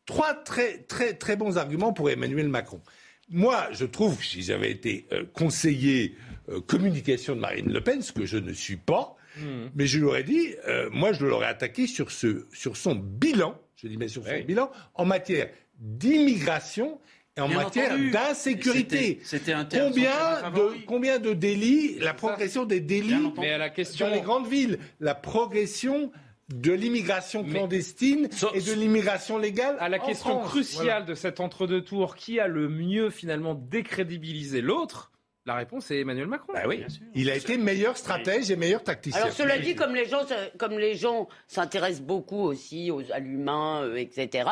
[0.05, 2.79] Trois très, très, très bons arguments pour Emmanuel Macron.
[3.27, 6.15] Moi, je trouve, si j'avais été euh, conseiller
[6.49, 9.69] euh, communication de Marine Le Pen, ce que je ne suis pas, hmm.
[9.73, 10.53] mais je lui aurais dit,
[10.91, 14.71] moi, je l'aurais attaqué sur, ce, sur son bilan je dis bien sur son bilan,
[14.93, 16.99] en matière d'immigration
[17.37, 19.19] et en matière d'insécurité.
[19.23, 24.07] C'était combien de combien de délits, la progression des délits mais à la question...
[24.07, 26.11] dans les grandes villes, la progression
[26.53, 29.77] de l'immigration clandestine et de l'immigration légale.
[29.79, 35.11] À la question cruciale de cet entre-deux tours, qui a le mieux finalement décrédibilisé l'autre?
[35.45, 36.53] La réponse est Emmanuel Macron.
[36.53, 36.83] Bah oui.
[37.13, 39.21] il a été meilleur stratège et meilleur tacticien.
[39.21, 40.25] Alors cela dit, comme les gens,
[40.57, 44.49] comme les gens s'intéressent beaucoup aussi aux, à l'humain, euh, etc.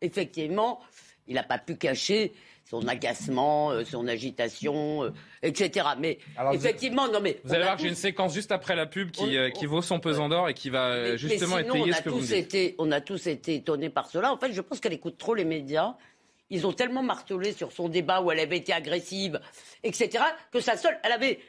[0.00, 0.80] Effectivement,
[1.26, 2.32] il n'a pas pu cacher
[2.64, 5.10] son agacement, euh, son agitation, euh,
[5.42, 5.86] etc.
[5.98, 6.18] Mais
[6.52, 9.36] effectivement, non mais vous allez voir que j'ai une séquence juste après la pub qui,
[9.54, 12.74] qui vaut son pesant d'or et qui va justement étayer ce que vous dites.
[12.78, 14.32] On a tous été étonnés par cela.
[14.32, 15.96] En fait, je pense qu'elle écoute trop les médias
[16.50, 19.40] ils ont tellement martelé sur son débat où elle avait été agressive,
[19.82, 21.40] etc., que sa seule, elle avait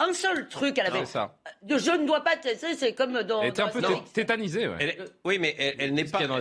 [0.00, 0.78] un seul truc.
[0.78, 1.06] Elle avait.
[1.06, 1.36] ça.
[1.62, 2.32] De je ne dois pas.
[2.42, 3.42] C'est comme dans.
[3.42, 4.68] Elle était un peu tétanisée.
[5.24, 6.26] oui, mais elle, n'est pas.
[6.26, 6.40] Dans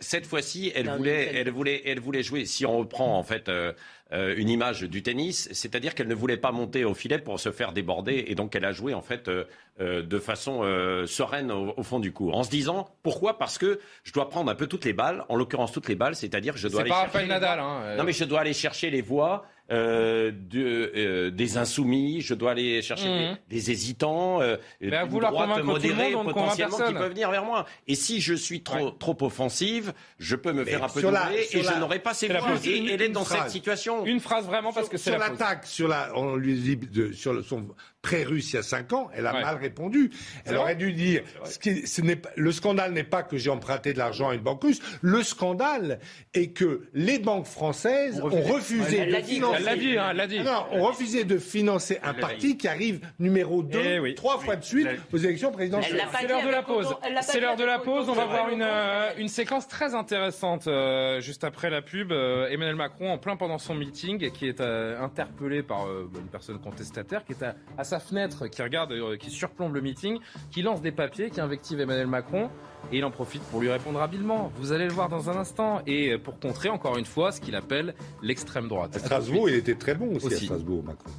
[0.00, 2.44] cette fois-ci, elle voulait, elle voulait, elle voulait jouer.
[2.44, 3.48] Si on reprend en fait.
[3.48, 3.72] Euh, euh,
[4.12, 7.72] une image du tennis, c'est-à-dire qu'elle ne voulait pas monter au filet pour se faire
[7.72, 9.44] déborder, et donc elle a joué en fait euh,
[9.80, 10.62] euh, de façon
[11.06, 13.38] sereine au, fond du cours, en se disant pourquoi?
[13.38, 16.14] Parce que je dois prendre un peu toutes les balles, en l'occurrence toutes les balles,
[16.14, 19.44] c'est-à-dire je dois pas chercher Nadal, hein, non mais je dois aller chercher les voix
[19.72, 23.38] euh, de, euh, des insoumis, je dois aller chercher mmh.
[23.48, 27.66] des, hésitants, euh, une droite modérée potentiellement qui peuvent venir vers moi.
[27.88, 31.62] Et si je suis trop, trop offensive, je peux me faire un peu doubler et
[31.62, 32.52] je n'aurai pas ces voix.
[32.64, 34.06] Et elle est dans cette situation.
[34.06, 37.44] Une phrase vraiment parce que c'est sur l'attaque, sur la, on lui dit de, sur
[37.44, 37.66] son
[38.06, 40.10] pré-russe il y a cinq ans, elle a mal répondu.
[40.44, 43.92] Elle aurait dû dire ce, qui, ce n'est le scandale n'est pas que j'ai emprunté
[43.92, 44.80] de l'argent à une banque russe.
[45.02, 45.98] Le scandale
[46.32, 49.56] est que les banques françaises ont refusé, de financer.
[49.58, 50.40] Elle l'a dit, hein, elle l'a dit.
[50.40, 54.64] Non, ont refusé de financer un parti qui arrive numéro 2 eh trois fois de
[54.64, 56.04] suite aux élections présidentielles.
[56.20, 56.94] C'est l'heure de la pause.
[57.22, 58.08] C'est l'heure de la pause.
[58.08, 62.12] On va voir une, euh, une séquence très intéressante euh, juste après la pub.
[62.12, 67.24] Euh, Emmanuel Macron en plein pendant son meeting qui est interpellé par une personne contestataire
[67.24, 70.18] qui est à, à sa fenêtre, qui regarde, euh, qui surplombe le meeting,
[70.50, 72.50] qui lance des papiers, qui invective Emmanuel Macron.
[72.92, 74.52] Et il en profite pour lui répondre habilement.
[74.56, 75.82] Vous allez le voir dans un instant.
[75.86, 78.96] Et pour contrer encore une fois ce qu'il appelle l'extrême droite.
[78.96, 81.10] À Strasbourg, il était très bon aussi, à Strasbourg, Macron.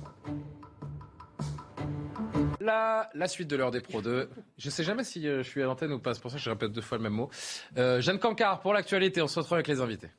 [2.60, 4.30] La, la, suite de l'heure des Pro 2.
[4.58, 6.38] Je ne sais jamais si euh, je suis à l'antenne ou pas, c'est pour ça
[6.38, 7.30] que je répète deux fois le même mot.
[7.78, 10.10] Euh, Jeanne Cancard, pour l'actualité, on se retrouve avec les invités.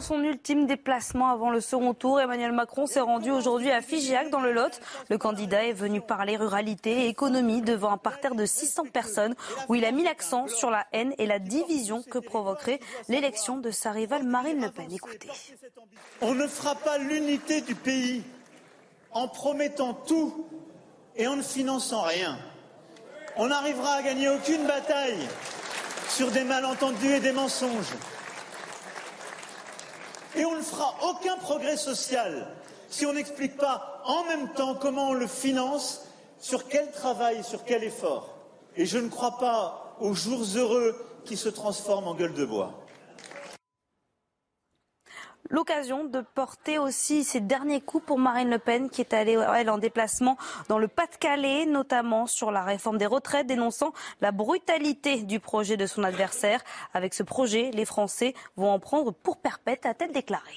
[0.00, 4.30] Pour son ultime déplacement avant le second tour, Emmanuel Macron s'est rendu aujourd'hui à Figeac
[4.30, 4.80] dans le Lot.
[5.10, 9.34] Le candidat est venu parler ruralité et économie devant un parterre de 600 personnes
[9.68, 13.70] où il a mis l'accent sur la haine et la division que provoquerait l'élection de
[13.70, 14.90] sa rivale Marine Le Pen.
[14.90, 15.28] Écoutez.
[16.22, 18.22] On ne fera pas l'unité du pays
[19.12, 20.46] en promettant tout
[21.14, 22.38] et en ne finançant rien.
[23.36, 25.28] On n'arrivera à gagner aucune bataille
[26.08, 27.92] sur des malentendus et des mensonges.
[30.36, 32.46] Et on ne fera aucun progrès social
[32.88, 36.02] si on n'explique pas en même temps comment on le finance,
[36.40, 38.34] sur quel travail, sur quel effort.
[38.76, 42.72] Et je ne crois pas aux jours heureux qui se transforment en gueule de bois.
[45.48, 49.70] L'occasion de porter aussi ses derniers coups pour Marine Le Pen, qui est allée, elle,
[49.70, 50.36] en déplacement
[50.68, 55.86] dans le Pas-de-Calais, notamment sur la réforme des retraites, dénonçant la brutalité du projet de
[55.86, 56.60] son adversaire.
[56.92, 60.54] Avec ce projet, les Français vont en prendre pour perpète, a-t-elle déclaré.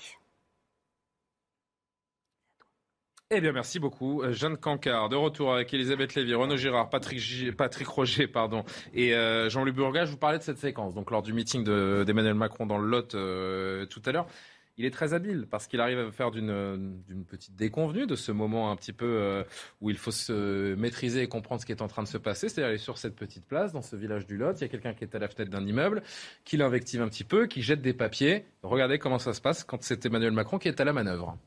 [3.35, 4.21] Eh bien, merci beaucoup.
[4.21, 9.49] Euh, Jeanne Cancard, de retour avec Elisabeth Lévy, Renaud Girard, Patrick, Roger pardon, et euh,
[9.49, 10.05] Jean-Luc Bourga.
[10.05, 13.15] Je vous parlais de cette séquence, donc lors du meeting d'Emmanuel Macron dans le Lot
[13.15, 14.27] euh, tout à l'heure
[14.77, 18.71] il est très habile parce qu'il arrive à faire d'une petite déconvenue de ce moment
[18.71, 19.43] un petit peu euh,
[19.81, 22.49] où il faut se maîtriser et comprendre ce qui est en train de se passer.
[22.49, 24.53] C'est-à-dire, il est sur cette petite place, dans ce village du Lot.
[24.57, 26.01] Il y a quelqu'un qui est à la fenêtre d'un immeuble,
[26.43, 28.45] qui l'invective un petit peu, qui jette des papiers.
[28.63, 31.37] Regardez comment ça se passe quand c'est Emmanuel Macron qui est à la manœuvre.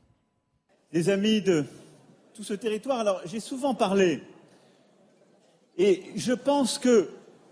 [0.93, 1.65] Les amis de
[2.33, 4.21] tout ce territoire, alors j'ai souvent parlé
[5.77, 7.09] et je pense que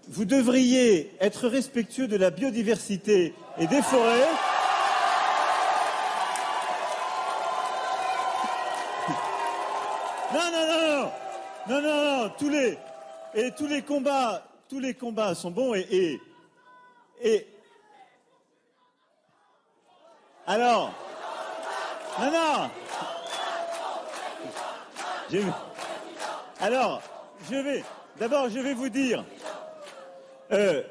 [0.07, 4.27] vous devriez être respectueux de la biodiversité et des forêts.
[10.33, 11.11] Non, non,
[11.69, 12.77] non, non, tous les,
[13.33, 16.19] et tous les combats, tous les combats sont bons et,
[17.21, 17.47] et,
[20.47, 20.93] alors,
[22.19, 22.69] non, non,
[26.59, 27.01] alors,
[27.49, 27.83] je vais,
[28.19, 29.25] d'abord, je vais vous dire,
[30.51, 30.83] euh,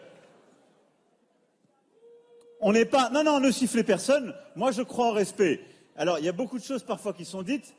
[2.60, 4.34] on n'est pas, non, non, ne sifflez personne.
[4.56, 5.60] Moi, je crois au respect.
[5.96, 7.74] Alors, il y a beaucoup de choses parfois qui sont dites.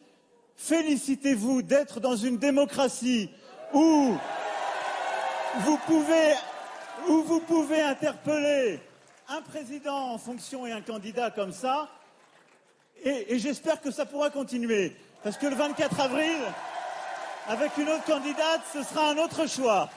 [0.56, 3.30] Félicitez-vous d'être dans une démocratie
[3.76, 4.18] où
[5.60, 6.34] vous pouvez,
[7.10, 8.80] où vous pouvez interpeller
[9.28, 11.90] un président en fonction et un candidat comme ça.
[13.04, 14.96] Et, j'espère que ça pourra continuer.
[15.24, 16.38] Parce que le 24 avril,
[17.48, 19.90] avec une autre candidate, ce sera un autre choix.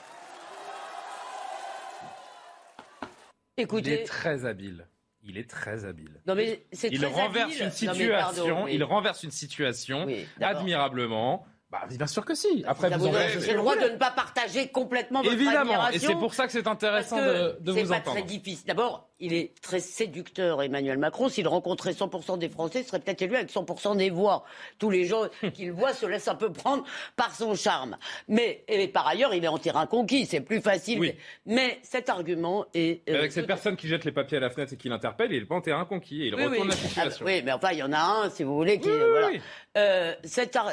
[3.57, 3.89] Écoutez.
[3.89, 4.87] Il est très habile.
[5.23, 6.21] Il est très habile.
[6.25, 8.67] Non mais il renverse une situation.
[8.67, 10.07] Il renverse une situation
[10.41, 11.45] admirablement.
[11.71, 12.63] Bah, bien sûr que si.
[12.67, 15.89] Après, vous, avez le droit de ne pas partager complètement votre Évidemment.
[15.89, 17.95] Et c'est pour ça que c'est intéressant de, de vous entendre.
[17.95, 18.65] C'est pas très difficile.
[18.65, 21.29] D'abord, il est très séducteur, Emmanuel Macron.
[21.29, 24.43] S'il rencontrait 100% des Français, il serait peut-être élu avec 100% des voix.
[24.77, 26.83] Tous les gens qu'il voit se laissent un peu prendre
[27.15, 27.97] par son charme.
[28.27, 31.15] Mais et par ailleurs, il est en terrain conquis, c'est plus facile.
[31.45, 33.07] Mais cet argument est...
[33.09, 35.43] Euh, avec cette personne qui jette les papiers à la fenêtre et qui l'interpelle, il
[35.43, 37.25] est pas en terrain conquis, il retourne la situation.
[37.25, 38.89] oui, mais enfin, il y en a un, si vous voulez, qui...
[38.89, 39.29] voilà.
[39.77, 40.13] Euh,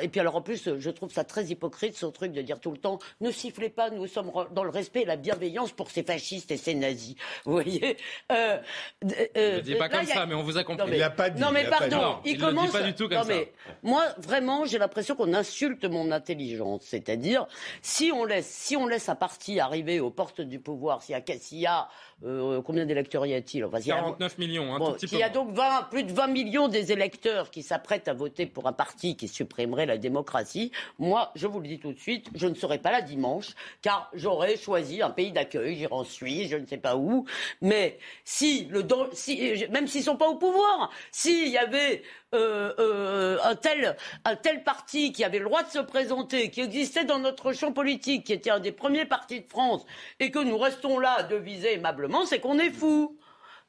[0.02, 2.70] et puis alors en plus, je trouve ça très hypocrite, ce truc de dire tout
[2.70, 6.02] le temps, ne sifflez pas, nous sommes dans le respect et la bienveillance pour ces
[6.02, 7.14] fascistes et ces nazis.
[7.44, 7.96] Vous voyez
[8.32, 10.84] euh, euh, Ne dis pas comme ça, mais on vous a compris.
[10.84, 11.40] Non, mais, il a pas dit.
[11.40, 12.66] Non, mais pardon, il, commence.
[12.66, 13.40] Dit pas du tout comme non, ça.
[13.82, 16.82] Moi, vraiment, j'ai l'impression qu'on insulte mon intelligence.
[16.84, 17.46] C'est-à-dire,
[17.82, 21.18] si on laisse, si on laisse un parti arriver aux portes du pouvoir, s'il y
[21.18, 21.88] a, s'il y a
[22.24, 25.52] euh, combien d'électeurs y a-t-il enfin, 49 millions, bon, tout petit Il y a donc
[25.52, 29.28] 20, plus de 20 millions des électeurs qui s'apprêtent à voter pour un parti qui
[29.28, 30.72] supprimerait la démocratie.
[30.98, 34.10] Moi, je vous le dis tout de suite, je ne serai pas là dimanche, car
[34.14, 37.26] j'aurais choisi un pays d'accueil, j'irai en Suisse, je ne sais pas où.
[37.60, 42.02] Mais si, le, si même s'ils sont pas au pouvoir, s'il y avait
[42.36, 46.60] euh, euh, un, tel, un tel parti qui avait le droit de se présenter, qui
[46.60, 49.84] existait dans notre champ politique, qui était un des premiers partis de France,
[50.20, 53.18] et que nous restons là de viser aimablement c'est qu'on est fou.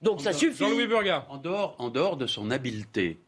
[0.01, 0.59] Donc ça suffit.
[0.59, 1.25] Jean-Louis Burga.
[1.29, 3.19] En dehors, en dehors de son habileté,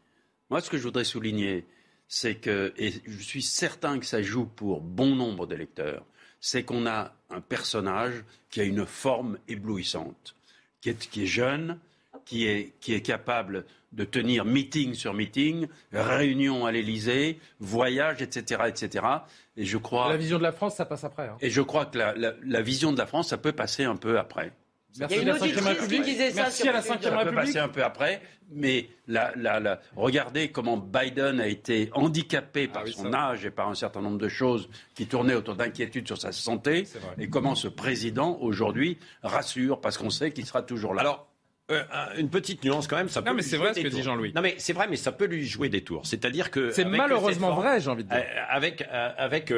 [0.50, 1.64] moi, ce que je voudrais souligner,
[2.08, 6.04] c'est que, et je suis certain que ça joue pour bon nombre d'électeurs,
[6.40, 10.34] c'est qu'on a un personnage qui a une forme éblouissante,
[10.80, 11.78] qui est, qui est jeune,
[12.24, 18.62] qui est, qui est capable de tenir meeting sur meeting, réunion à l'Élysée, voyage, etc.,
[18.68, 19.04] etc.
[19.56, 20.08] Et je crois.
[20.08, 21.28] La vision de la France, ça passe après.
[21.28, 21.36] Hein.
[21.40, 24.18] Et je crois que la, la, vision de la France, ça peut passer un peu
[24.18, 24.52] après.
[24.98, 26.02] Merci Il y a une République.
[26.02, 27.18] Qui disait Merci à la 5 République.
[27.18, 32.66] Ça peut passer un peu après, mais la, la, regardez comment Biden a été handicapé
[32.66, 36.06] par ah son âge et par un certain nombre de choses qui tournaient autour d'inquiétudes
[36.06, 36.86] sur sa santé,
[37.18, 41.02] et comment ce président aujourd'hui rassure parce qu'on sait qu'il sera toujours là.
[41.02, 41.29] Alors,
[41.70, 41.82] euh,
[42.16, 43.08] une petite nuance quand même.
[43.08, 44.32] Ça non, mais c'est vrai ce que dit Jean-Louis.
[44.34, 46.06] Non, mais c'est vrai, mais ça peut lui jouer des tours.
[46.06, 48.18] C'est-à-dire que c'est malheureusement vrai, j'ai envie de dire.
[48.18, 49.52] Euh, avec, euh, avec,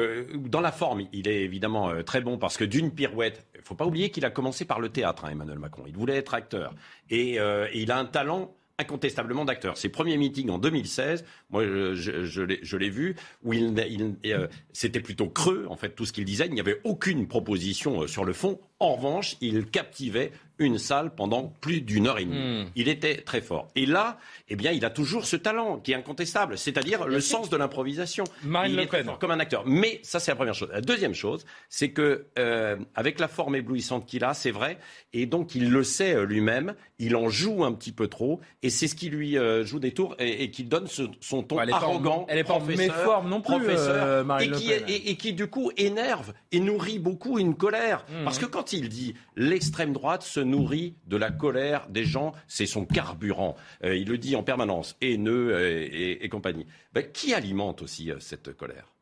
[0.45, 3.85] dans la forme, il est évidemment très bon parce que d'une pirouette, il faut pas
[3.85, 5.83] oublier qu'il a commencé par le théâtre, hein, Emmanuel Macron.
[5.87, 6.73] Il voulait être acteur
[7.09, 9.77] et, et il a un talent incontestablement d'acteur.
[9.77, 14.99] Ses premiers meetings en 2016, moi je, je, je l'ai vu, où il, il c'était
[14.99, 16.47] plutôt creux en fait tout ce qu'il disait.
[16.47, 18.59] Il n'y avait aucune proposition sur le fond.
[18.79, 20.31] En revanche, il captivait
[20.63, 22.63] une salle pendant plus d'une heure et demie.
[22.63, 22.69] Hmm.
[22.75, 23.67] Il était très fort.
[23.75, 24.17] Et là,
[24.49, 28.23] eh bien, il a toujours ce talent qui est incontestable, c'est-à-dire le sens de l'improvisation.
[28.43, 29.11] Marine il Le est Pen.
[29.19, 29.63] comme un acteur.
[29.65, 30.69] Mais ça, c'est la première chose.
[30.71, 34.77] La deuxième chose, c'est que euh, avec la forme éblouissante qu'il a, c'est vrai,
[35.13, 38.69] et donc il le sait euh, lui-même, il en joue un petit peu trop, et
[38.69, 42.25] c'est ce qui lui euh, joue des tours et, qui donne son ton arrogant.
[42.29, 46.33] elle est pas en méforme non plus, professeur, et, qui, et, qui du coup énerve
[46.51, 48.23] et nourrit beaucoup une colère, hmm.
[48.23, 52.65] parce que quand il dit l'extrême droite se nourrit de la colère des gens, c'est
[52.65, 53.55] son carburant.
[53.83, 55.87] Euh, il le dit en permanence, haineux euh,
[56.21, 56.65] et, compagnie.
[56.93, 58.93] Ben, qui alimente aussi euh, cette colère?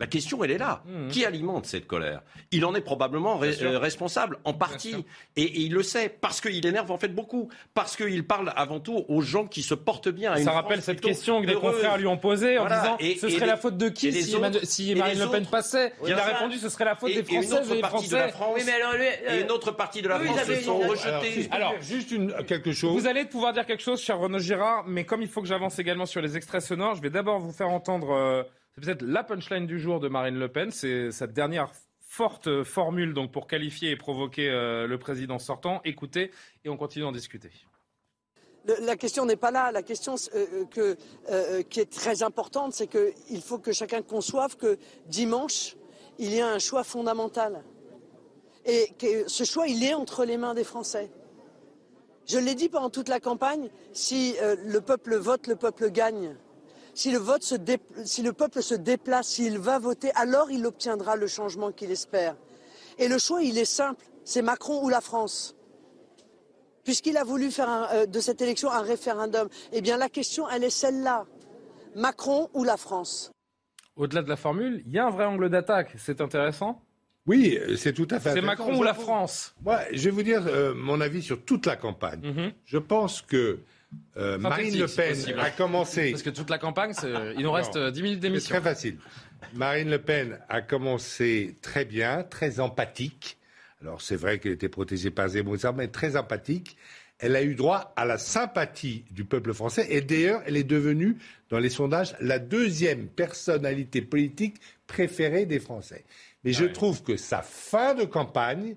[0.00, 0.82] La question, elle est là.
[0.86, 1.08] Mmh.
[1.08, 2.22] Qui alimente cette colère?
[2.52, 5.04] Il en est probablement euh, responsable, en partie.
[5.36, 7.48] Et, il le sait, parce qu'il énerve en fait beaucoup.
[7.74, 10.36] Parce qu'il parle avant tout aux gens qui se portent bien.
[10.36, 13.56] Ça rappelle cette question que des confrères lui ont posée en disant ce serait la
[13.56, 15.92] faute de qui si, Marine Le Pen passait?
[16.06, 18.08] Il a répondu ce serait la faute des Français et des Français.
[18.08, 20.78] De la France, oui, mais alors, et une autre partie de la France se sont
[20.78, 21.48] rejetés.
[21.50, 22.98] Alors, juste une, quelque chose.
[22.98, 25.78] Vous allez pouvoir dire quelque chose, cher Renaud Girard, mais comme il faut que j'avance
[25.78, 28.46] également sur les extraits sonores, je vais d'abord vous faire entendre.
[28.78, 30.70] C'est peut-être la punchline du jour de Marine Le Pen.
[30.70, 35.80] C'est sa dernière forte formule donc pour qualifier et provoquer euh, le président sortant.
[35.84, 36.30] Écoutez
[36.64, 37.50] et on continue d'en discuter.
[38.82, 39.72] La question n'est pas là.
[39.72, 40.64] La question euh,
[41.28, 45.74] euh, qui est très importante, c'est qu'il faut que chacun conçoive que dimanche,
[46.20, 47.64] il y a un choix fondamental.
[48.64, 51.10] Et que ce choix, il est entre les mains des Français.
[52.26, 56.36] Je l'ai dit pendant toute la campagne, si le peuple vote, le peuple gagne.
[56.98, 57.54] Si le, vote se
[58.04, 62.34] si le peuple se déplace, s'il va voter, alors il obtiendra le changement qu'il espère.
[62.98, 65.54] Et le choix, il est simple, c'est Macron ou la France.
[66.82, 70.64] Puisqu'il a voulu faire euh, de cette élection un référendum, eh bien la question, elle
[70.64, 71.24] est celle-là.
[71.94, 73.30] Macron ou la France?
[73.94, 75.92] Au-delà de la formule, il y a un vrai angle d'attaque.
[75.98, 76.82] C'est intéressant?
[77.26, 78.32] Oui, c'est tout à fait.
[78.32, 79.54] C'est Macron ou la France?
[79.62, 82.22] Moi, Je vais vous dire euh, mon avis sur toute la campagne.
[82.24, 82.52] Mhm.
[82.64, 83.60] Je pense que
[84.16, 86.10] euh, Marine Le Pen a commencé.
[86.10, 86.92] Parce que toute la campagne,
[87.36, 88.54] il nous reste 10 minutes d'émission.
[88.54, 88.98] Très facile.
[89.54, 93.38] Marine Le Pen a commencé très bien, très empathique.
[93.80, 96.76] Alors c'est vrai qu'elle était protégée par Zemmour, mais très empathique.
[97.20, 101.16] Elle a eu droit à la sympathie du peuple français et d'ailleurs, elle est devenue,
[101.50, 106.04] dans les sondages, la deuxième personnalité politique préférée des Français.
[106.44, 108.76] Mais je trouve que sa fin de campagne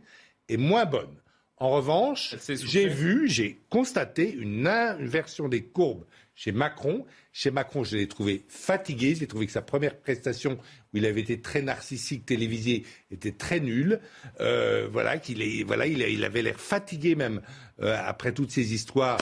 [0.49, 1.15] est moins bonne.
[1.61, 7.05] En revanche, j'ai vu, j'ai constaté une inversion des courbes chez Macron.
[7.33, 9.13] Chez Macron, je l'ai trouvé fatigué.
[9.13, 13.59] J'ai trouvé que sa première prestation, où il avait été très narcissique, télévisé, était très
[13.59, 13.99] nulle.
[14.39, 17.41] Euh, voilà, qu'il voilà, il, avait l'air fatigué même
[17.79, 19.19] euh, après toutes ces histoires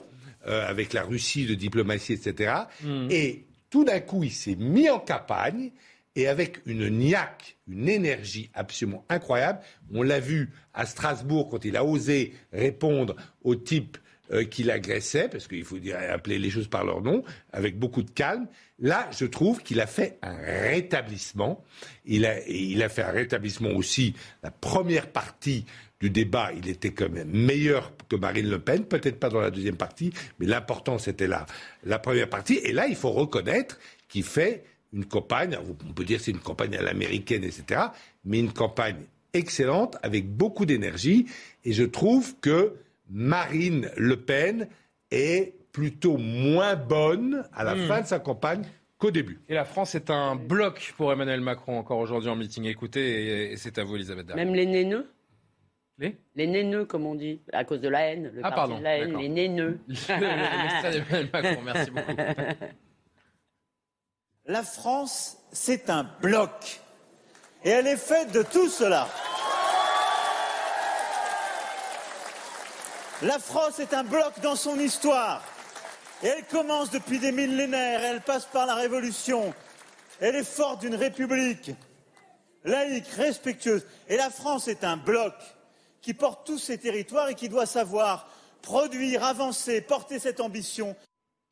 [0.47, 2.53] euh, avec la Russie de diplomatie, etc.
[2.81, 3.07] Hmm.
[3.09, 5.71] Et tout d'un coup, il s'est mis en campagne
[6.15, 9.59] et avec une niaque, une énergie absolument incroyable.
[9.93, 13.97] On l'a vu à Strasbourg quand il a osé répondre au type
[14.31, 18.03] euh, qui l'agressait, parce qu'il faut dire, appeler les choses par leur nom, avec beaucoup
[18.03, 18.47] de calme.
[18.77, 21.63] Là, je trouve qu'il a fait un rétablissement.
[22.05, 24.13] Il a, il a fait un rétablissement aussi.
[24.43, 25.65] La première partie
[25.99, 29.51] du débat, il était quand même meilleur que Marine Le Pen, peut-être pas dans la
[29.51, 31.45] deuxième partie, mais l'important c'était là,
[31.83, 32.59] la première partie.
[32.63, 36.75] Et là, il faut reconnaître qu'il fait une campagne, on peut dire c'est une campagne
[36.75, 37.81] à l'américaine, etc.,
[38.25, 41.27] mais une campagne excellente, avec beaucoup d'énergie.
[41.65, 42.75] Et je trouve que
[43.09, 44.67] Marine Le Pen
[45.11, 47.87] est plutôt moins bonne à la hmm.
[47.87, 48.63] fin de sa campagne
[48.97, 49.39] qu'au début.
[49.47, 52.65] Et la France est un bloc pour Emmanuel Macron encore aujourd'hui en meeting.
[52.65, 55.07] Écoutez, et, c'est à vous, Elisabeth Même les néneux
[55.99, 58.83] les Les néneux, comme on dit, à cause de la haine, le ah, parti de
[58.83, 59.79] la haine, les néneux.
[61.33, 62.15] Macron, merci beaucoup.
[64.49, 66.81] La France, c'est un bloc.
[67.63, 69.07] Et elle est faite de tout cela.
[73.21, 75.43] La France est un bloc dans son histoire.
[76.23, 79.53] Et elle commence depuis des millénaires, elle passe par la Révolution.
[80.19, 81.69] Elle est forte d'une république
[82.63, 83.85] laïque, respectueuse.
[84.07, 85.35] Et la France est un bloc
[86.01, 88.27] qui porte tous ses territoires et qui doit savoir
[88.63, 90.95] produire, avancer, porter cette ambition.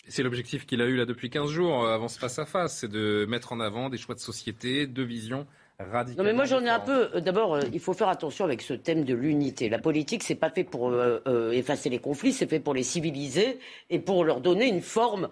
[0.10, 2.80] C'est l'objectif qu'il a eu là depuis 15 jours, euh, avant ce face à face,
[2.80, 5.45] c'est de mettre en avant des choix de société, de vision
[5.80, 7.09] non mais moi j'en ai un peu.
[7.13, 9.69] Euh, d'abord, euh, il faut faire attention avec ce thème de l'unité.
[9.69, 13.59] La politique, c'est pas fait pour euh, effacer les conflits, c'est fait pour les civiliser
[13.91, 15.30] et pour leur donner une forme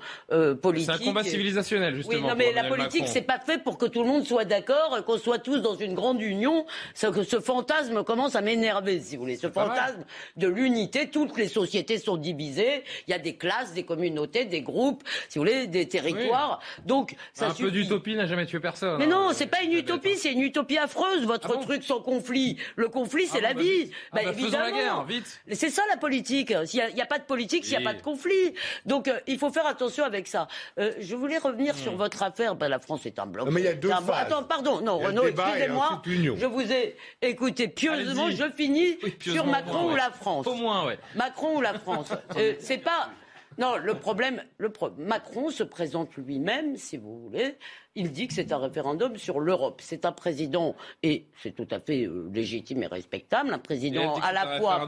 [0.62, 0.92] politique.
[0.98, 2.16] C'est un combat civilisationnel justement.
[2.16, 5.04] Oui, non mais la politique, c'est pas fait pour que tout le monde soit d'accord,
[5.04, 6.68] qu'on soit tous dans une grande union.
[6.94, 9.38] Ça, que ce fantasme commence à m'énerver, si vous voulez.
[9.38, 10.04] Ce fantasme
[10.38, 12.84] de l'unité, toutes les sociétés sont divisées.
[13.08, 16.60] Il y a des classes, des communautés, des groupes, si vous voulez, des territoires.
[16.86, 19.00] Donc ça un peu d'utopie n'a jamais tué personne.
[19.00, 19.34] Mais non, hein.
[19.34, 22.58] c'est pas une utopie, c'est une utopie affreuse, votre ah truc sans conflit.
[22.76, 23.92] Le conflit, c'est ah la bah vie.
[24.12, 24.66] Ah bah, évidemment.
[24.66, 25.42] la guerre, vite.
[25.52, 26.54] C'est ça la politique.
[26.66, 28.54] S'il n'y a, pas de politique, s'il n'y a pas de conflit.
[28.86, 30.48] Donc euh, il faut faire attention avec ça.
[30.80, 31.98] Euh, je voulais revenir sur hmm.
[31.98, 32.56] votre affaire.
[32.56, 33.50] Ben, la France est un bloc.
[33.50, 34.82] mais il y a deux Attends, pardon.
[34.82, 36.02] Non, Renaud, excusez-moi.
[36.06, 38.30] Je vous ai écouté pieusement.
[38.30, 40.48] Je finis sur Macron ou la France.
[40.48, 41.00] Au moins, ouais.
[41.16, 42.12] Macron ou la France.
[42.38, 43.10] Euh, c'est pas.
[43.58, 47.58] Non, le problème, le Macron se présente lui-même, si vous voulez,
[47.96, 49.80] il dit que c'est un référendum sur l'Europe.
[49.82, 54.34] C'est un président, et c'est tout à fait euh, légitime et respectable, un président à
[54.34, 54.86] la fois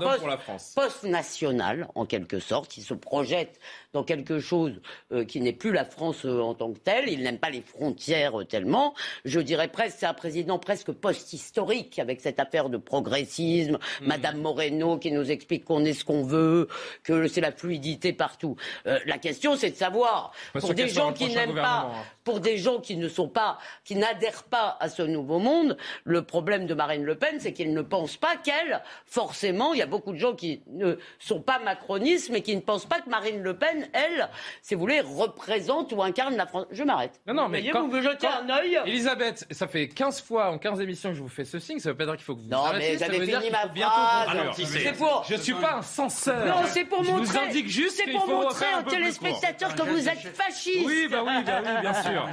[0.76, 2.76] post-national, en quelque sorte.
[2.78, 3.60] Il se projette
[3.94, 4.74] dans quelque chose
[5.14, 7.08] euh, qui n'est plus la France euh, en tant que telle.
[7.08, 8.94] Il n'aime pas les frontières tellement.
[9.24, 13.78] Je dirais presque, c'est un président presque post-historique, avec cette affaire de progressisme.
[14.02, 14.08] Hmm.
[14.08, 16.68] Madame Moreno qui nous explique qu'on est ce qu'on veut,
[17.04, 18.58] que c'est la fluidité partout.
[18.86, 22.04] la question, c'est de savoir, pour des gens qui n'aiment pas, hein.
[22.24, 25.78] pour des gens qui ne sont pas, qui n'adhèrent pas à ce nouveau monde.
[26.04, 29.82] Le problème de Marine Le Pen, c'est qu'ils ne pensent pas qu'elle, forcément, il y
[29.82, 33.10] a beaucoup de gens qui ne sont pas macronistes, mais qui ne pensent pas que
[33.10, 34.30] Marine Le Pen, elle,
[34.62, 36.66] si vous voulez, représente ou incarne la France.
[36.72, 37.20] Je m'arrête.
[37.28, 38.80] Non, non, mais quand, vous me jetez un œil.
[38.86, 41.90] Elisabeth, ça fait 15 fois en 15 émissions que je vous fais ce signe, ça
[41.90, 44.66] veut pas dire qu'il faut que vous Non, mais j'avais fini ma phrase.
[44.66, 45.26] C'est pour.
[45.30, 46.46] Je suis pas un censeur.
[46.46, 47.26] Non, c'est pour montrer.
[47.26, 48.02] Je vous indique juste.
[48.04, 50.86] C'est pour montrer aux téléspectateurs que vous êtes fasciste.
[50.86, 52.28] Oui, bah oui, bah oui, bien sûr.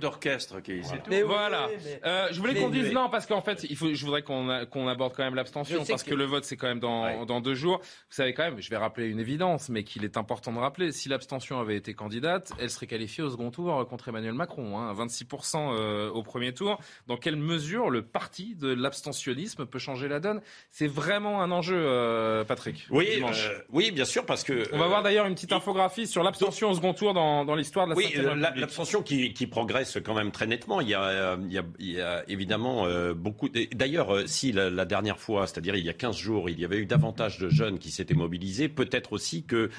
[0.00, 1.68] D'orchestre qui est Mais voilà.
[2.04, 4.88] Euh, je voulais qu'on dise non parce qu'en fait, il faut, je voudrais qu'on qu'on
[4.88, 6.14] aborde quand même l'abstention parce que...
[6.14, 7.78] le vote c'est quand même dans, dans deux jours.
[7.78, 10.92] Vous savez quand même, je vais rappeler une évidence, mais qu'il est important de rappeler.
[10.92, 14.92] Si l'abstention avait été candidate, elle serait qualifiée au second tour contre Emmanuel Macron, hein,
[14.94, 16.78] 26% euh, au premier tour.
[17.06, 20.40] Dans quelle mesure le parti de l'abstentionnisme peut changer la donne?
[20.70, 22.86] C'est vraiment un enjeu, euh, Patrick.
[22.90, 23.22] Oui,
[23.70, 26.74] oui, bien sûr, parce que on va voir d'ailleurs une petite infographie sur l'abstention au
[26.74, 27.96] second tour dans, dans l'histoire de la.
[27.96, 28.14] Oui,
[28.56, 30.80] l'abstention qui, qui progresse quand même très nettement.
[30.80, 31.36] Il y a, euh,
[31.78, 33.48] il y a, évidemment euh, beaucoup.
[33.48, 36.78] D'ailleurs, euh, si la, dernière fois, c'est-à-dire il y a 15 jours, il y avait
[36.78, 39.70] eu davantage de jeunes qui s'étaient mobilisés, peut-être aussi que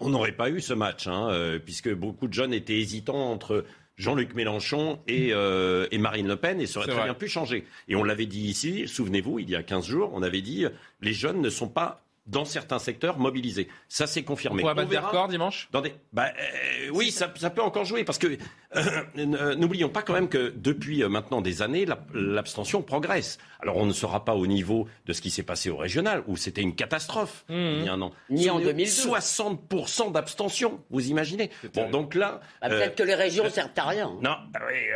[0.00, 3.64] on n'aurait pas eu ce match, hein, puisque beaucoup de jeunes étaient hésitants entre
[3.96, 7.66] Jean-Luc Mélenchon et, et, Marine Le Pen, et ça aurait très bien pu changer.
[7.88, 10.66] Et on l'avait dit ici, souvenez-vous, il y a 15 jours, on avait dit
[11.00, 13.68] les jeunes ne sont pas dans certains secteurs mobilisés.
[13.88, 14.62] Ça, c'est confirmé.
[14.62, 15.68] On va battre des records dimanche?
[15.72, 15.94] Dans des...
[16.12, 18.38] Bah, euh, Oui, ça, ça, peut encore jouer parce que
[18.76, 23.38] euh, n'oublions pas quand même que depuis maintenant des années, l'abstention progresse.
[23.60, 26.36] Alors on ne sera pas au niveau de ce qui s'est passé au régional où
[26.36, 27.54] c'était une catastrophe mmh.
[27.54, 28.12] il y a un an.
[28.30, 28.90] Ni en 2002.
[28.90, 31.50] 60% d'abstention, vous imaginez?
[31.74, 32.40] Bon, donc là.
[32.62, 34.12] Bah, peut-être que les régions ne servent à rien.
[34.22, 34.36] Non,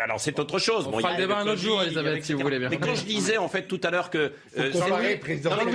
[0.02, 0.86] alors c'est autre chose.
[0.86, 2.68] On bon, fera le débat un autre jour, Elisabeth, si vous voulez bien.
[2.68, 4.32] Mais quand je disais en fait tout à l'heure que.
[4.58, 4.70] Euh,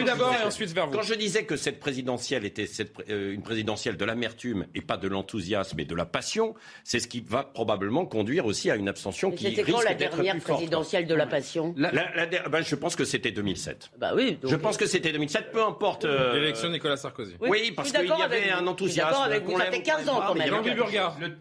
[0.06, 0.94] d'abord et ensuite vers vous.
[0.94, 2.68] Quand je disais que cette présidentielle était
[3.10, 7.08] euh, une présidentielle de l'amertume et pas de l'enthousiasme et de la passion, c'est ce
[7.08, 9.88] qui va probablement conduire aussi à une abstention qui risque d'être plus forte.
[9.88, 13.90] C'était quand la dernière présidentielle de la passion ben, Je pense que c'était 2007.
[13.98, 14.38] Bah oui.
[14.44, 16.06] je pense que c'était 2007, peu importe.
[16.06, 17.34] Euh, L'élection de Nicolas Sarkozy.
[17.42, 19.24] Oui, parce qu'il y avait un enthousiasme.
[19.24, 19.58] Avec vous.
[19.58, 20.54] Ça fait 15 ans quand même.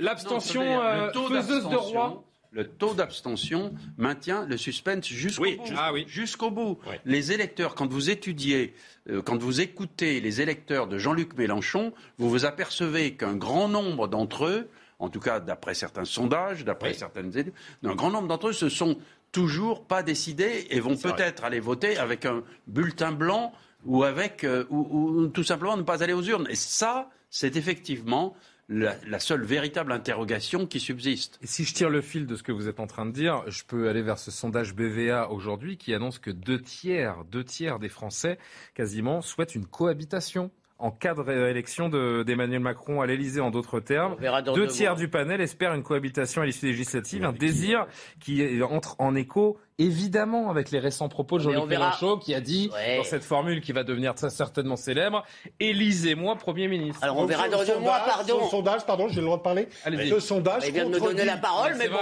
[0.00, 0.80] L'abstention
[1.12, 5.72] faiseuse de roi le taux d'abstention maintient le suspense jusqu'au bout.
[5.76, 6.04] Ah oui.
[6.08, 6.78] Jusqu'au bout.
[7.04, 8.74] Les électeurs, quand vous étudiez,
[9.10, 14.08] euh, quand vous écoutez les électeurs de Jean-Luc Mélenchon, vous vous apercevez qu'un grand nombre
[14.08, 14.68] d'entre eux,
[14.98, 18.68] en tout cas d'après certains sondages, d'après certaines études, un grand nombre d'entre eux se
[18.68, 18.98] sont
[19.32, 23.52] toujours pas décidés et vont peut-être aller voter avec un bulletin blanc
[23.84, 26.46] ou avec euh, ou, tout simplement ne pas aller aux urnes.
[26.50, 28.34] Et ça, c'est effectivement
[28.68, 31.38] la, seule véritable interrogation qui subsiste.
[31.42, 33.42] Et si je tire le fil de ce que vous êtes en train de dire,
[33.46, 37.78] je peux aller vers ce sondage BVA aujourd'hui qui annonce que deux tiers, deux tiers
[37.78, 38.38] des Français
[38.74, 44.16] quasiment souhaitent une cohabitation en cas de réélection d'Emmanuel Macron à l'Elysée, en d'autres termes.
[44.54, 47.86] Deux, tiers du panel espèrent une cohabitation à l'issue législative, un désir
[48.20, 52.68] qui entre en écho évidemment avec les récents propos de Jean-Luc Mélenchon qui a dit
[52.68, 55.24] dans cette formule qui va devenir très certainement célèbre
[55.60, 57.02] élisez-moi Premier ministre.
[57.02, 58.44] Alors on verra dans deux mois, pardon.
[58.44, 59.68] Ce sondage, pardon, j'ai le droit de parler.
[59.84, 61.96] Ce sondage il vient de me donner la parole, mais, bon,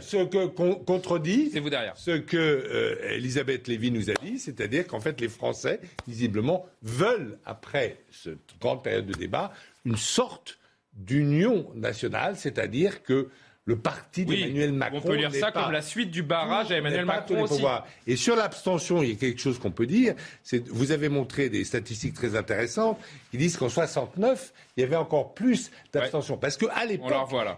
[0.00, 1.96] Ce, que contredit vous derrière.
[1.96, 7.38] ce que euh, Elisabeth Lévy nous a dit, c'est-à-dire qu'en fait les Français visiblement veulent
[7.44, 9.52] après cette grande période de débat
[9.84, 10.58] une sorte
[10.94, 13.28] d'union nationale, c'est-à-dire que
[13.70, 14.98] le parti d'Emmanuel Macron.
[14.98, 17.62] On peut lire ça comme la suite du barrage à Emmanuel Macron aussi.
[18.06, 20.14] Et sur l'abstention, il y a quelque chose qu'on peut dire.
[20.42, 22.98] C'est, vous avez montré des statistiques très intéressantes
[23.30, 26.36] qui disent qu'en 69, il y avait encore plus d'abstention.
[26.36, 27.12] Parce qu'à l'époque,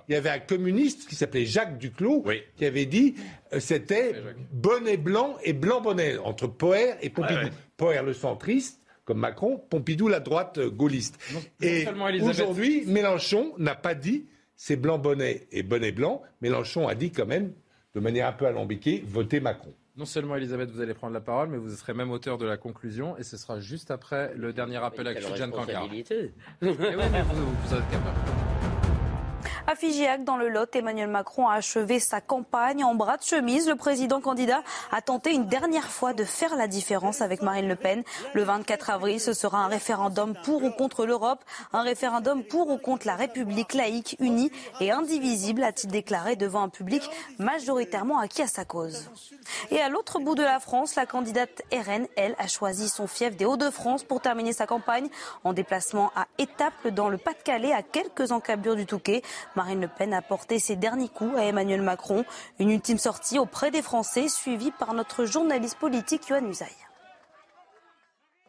[0.08, 2.24] il y avait un communiste qui s'appelait Jacques Duclos
[2.56, 3.14] qui avait dit
[3.52, 4.14] euh, c'était
[4.52, 7.48] bonnet blanc et blanc bonnet entre Poher et Pompidou.
[7.76, 11.18] Poher le centriste comme Macron, Pompidou la droite euh, gaulliste.
[11.60, 11.86] et
[12.22, 14.26] aujourd'hui, Mélenchon n'a pas dit
[14.64, 17.52] c'est blanc bonnet et bonnet blanc, Mélenchon a dit quand même,
[17.96, 19.74] de manière un peu alambiquée, votez Macron.
[19.96, 22.56] Non seulement Elisabeth, vous allez prendre la parole, mais vous serez même auteur de la
[22.56, 25.88] conclusion, et ce sera juste après le dernier appel à Christian Cancard.
[25.90, 26.04] Oui,
[26.60, 28.41] mais vous, vous êtes capable.
[29.68, 33.68] À Figeac, dans le Lot, Emmanuel Macron a achevé sa campagne en bras de chemise.
[33.68, 37.76] Le président candidat a tenté une dernière fois de faire la différence avec Marine Le
[37.76, 38.02] Pen.
[38.34, 42.76] Le 24 avril, ce sera un référendum pour ou contre l'Europe, un référendum pour ou
[42.76, 44.50] contre la République laïque, unie
[44.80, 47.08] et indivisible, a-t-il déclaré devant un public
[47.38, 49.08] majoritairement acquis à sa cause.
[49.70, 53.36] Et à l'autre bout de la France, la candidate RN, elle, a choisi son fief
[53.36, 55.08] des Hauts-de-France pour terminer sa campagne
[55.44, 59.22] en déplacement à Étaples dans le Pas-de-Calais, à quelques encablures du Touquet.
[59.56, 62.24] Marine Le Pen a porté ses derniers coups à Emmanuel Macron.
[62.58, 66.68] Une ultime sortie auprès des Français, suivie par notre journaliste politique Yohann Usaï.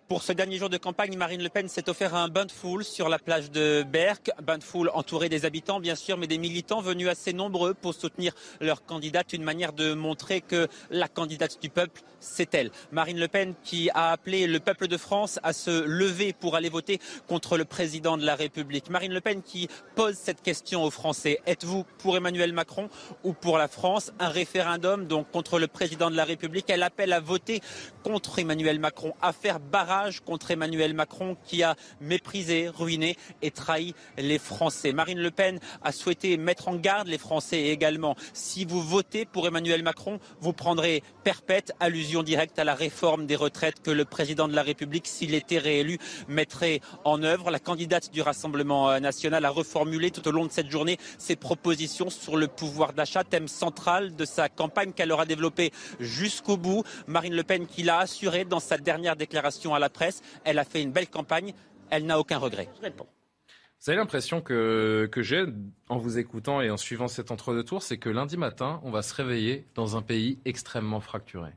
[0.10, 2.84] Pour ce dernier jour de campagne, Marine Le Pen s'est offert un bain de foule
[2.84, 4.32] sur la plage de Berck.
[4.44, 7.94] Bain de foule entouré des habitants, bien sûr, mais des militants venus assez nombreux pour
[7.94, 9.32] soutenir leur candidate.
[9.32, 12.70] Une manière de montrer que la candidate du peuple, c'est elle.
[12.92, 16.70] Marine Le Pen qui a appelé le peuple de France à se lever pour aller
[16.70, 18.90] voter contre le président de la République.
[18.90, 21.40] Marine Le Pen qui pose cette question aux Français.
[21.48, 22.90] Êtes-vous pour Emmanuel Macron
[23.24, 24.12] ou pour la France?
[24.20, 26.70] Un référendum donc contre le président de la République.
[26.70, 27.62] Elle appelle à voter
[28.04, 29.93] contre Emmanuel Macron, à faire barrage
[30.26, 34.92] contre Emmanuel Macron qui a méprisé, ruiné et trahi les Français.
[34.92, 38.16] Marine Le Pen a souhaité mettre en garde les Français également.
[38.34, 43.36] Si vous votez pour Emmanuel Macron, vous prendrez perpète, allusion directe à la réforme des
[43.36, 47.52] retraites que le président de la République, s'il était réélu, mettrait en œuvre.
[47.52, 52.10] La candidate du Rassemblement national a reformulé tout au long de cette journée ses propositions
[52.10, 56.84] sur le pouvoir d'achat, thème central de sa campagne qu'elle aura développée jusqu'au bout.
[57.08, 60.22] Marine Le Pen qui l'a assuré dans sa dernière déclaration à la presse.
[60.44, 61.54] Elle a fait une belle campagne.
[61.90, 62.70] Elle n'a aucun regret.
[62.82, 65.46] Vous avez l'impression que, que j'ai
[65.90, 69.02] en vous écoutant et en suivant cet entre-deux tours, c'est que lundi matin, on va
[69.02, 71.52] se réveiller dans un pays extrêmement fracturé.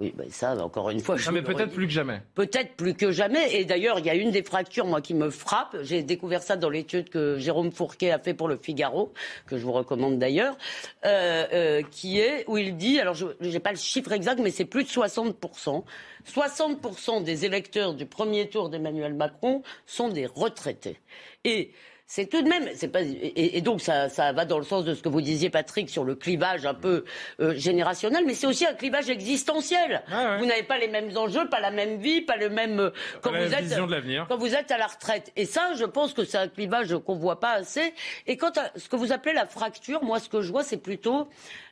[0.00, 1.16] Oui, ben ça, encore une fois.
[1.16, 2.20] Je mais peut-être plus que jamais.
[2.34, 3.54] Peut-être plus que jamais.
[3.54, 5.76] Et d'ailleurs, il y a une des fractures, moi, qui me frappe.
[5.82, 9.12] J'ai découvert ça dans l'étude que Jérôme Fourquet a fait pour le Figaro,
[9.46, 10.56] que je vous recommande d'ailleurs,
[11.04, 14.50] euh, euh, qui est où il dit, alors je n'ai pas le chiffre exact, mais
[14.50, 15.84] c'est plus de 60%
[16.26, 20.98] 60% des électeurs du premier tour d'Emmanuel Macron sont des retraités.
[21.44, 21.72] Et
[22.06, 24.94] c'est tout de même, c'est pas, et, donc ça, ça, va dans le sens de
[24.94, 27.04] ce que vous disiez, Patrick, sur le clivage un peu
[27.40, 30.02] euh, générationnel, mais c'est aussi un clivage existentiel.
[30.38, 32.90] Vous n'avez pas les mêmes enjeux, pas la même vie, pas le même euh,
[33.22, 33.74] quand vous êtes
[34.28, 35.32] quand vous êtes à la retraite.
[35.36, 37.94] Et ça, je pense que c'est un clivage qu'on voit pas assez.
[38.26, 40.76] Et quant à ce que vous appelez la fracture, moi, ce que je vois, c'est
[40.76, 41.28] plutôt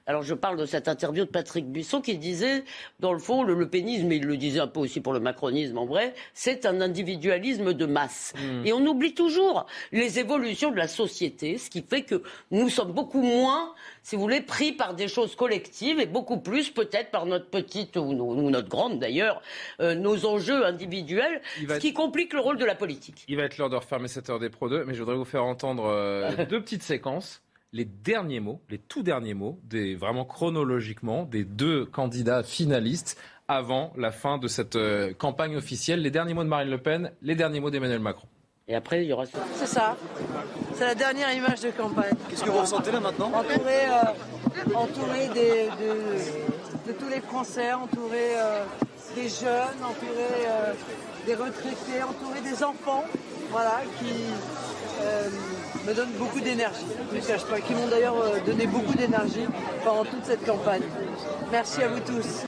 [0.06, 2.64] alors je parle de cette interview de Patrick Buisson qui disait,
[3.00, 5.20] dans le fond, le, le pénisme, et il le disait un peu aussi pour le
[5.20, 8.34] macronisme en vrai, c'est un individualisme de masse.
[8.36, 8.66] Hmm.
[8.66, 12.92] Et on oublie toujours les évolutions de la société, ce qui fait que nous sommes
[12.92, 17.26] beaucoup moins, si vous voulez, pris par des choses collectives et beaucoup plus peut-être par
[17.26, 18.12] notre petite ou,
[18.50, 19.42] notre grande d'ailleurs,
[19.80, 23.24] euh, nos enjeux individuels, ce qui complique le rôle de la politique.
[23.28, 25.24] Il va être l'heure de refermer cette heure des Pro 2, mais je voudrais vous
[25.24, 27.42] faire entendre euh, deux petites séquences
[27.72, 33.18] les derniers mots, les tout derniers mots, des, vraiment chronologiquement, des deux candidats finalistes
[33.48, 36.02] avant la fin de cette euh, campagne officielle.
[36.02, 38.28] Les derniers mots de Marine Le Pen, les derniers mots d'Emmanuel Macron.
[38.68, 39.38] Et après, il y aura ça.
[39.54, 39.96] C'est ça.
[40.74, 42.12] C'est la dernière image de campagne.
[42.28, 43.32] Qu'est-ce que vous ressentez là maintenant?
[43.34, 48.64] Entouré, euh, entouré de, tous les Français, entouré euh,
[49.16, 50.46] des jeunes, entouré
[51.26, 53.04] des retraités, entouré des enfants,
[53.50, 54.12] voilà, qui
[55.84, 59.46] me donne beaucoup d'énergie, je ne cache pas, qui m'ont d'ailleurs euh, donné beaucoup d'énergie
[59.84, 60.82] pendant toute cette campagne.
[61.50, 62.44] Merci à vous tous.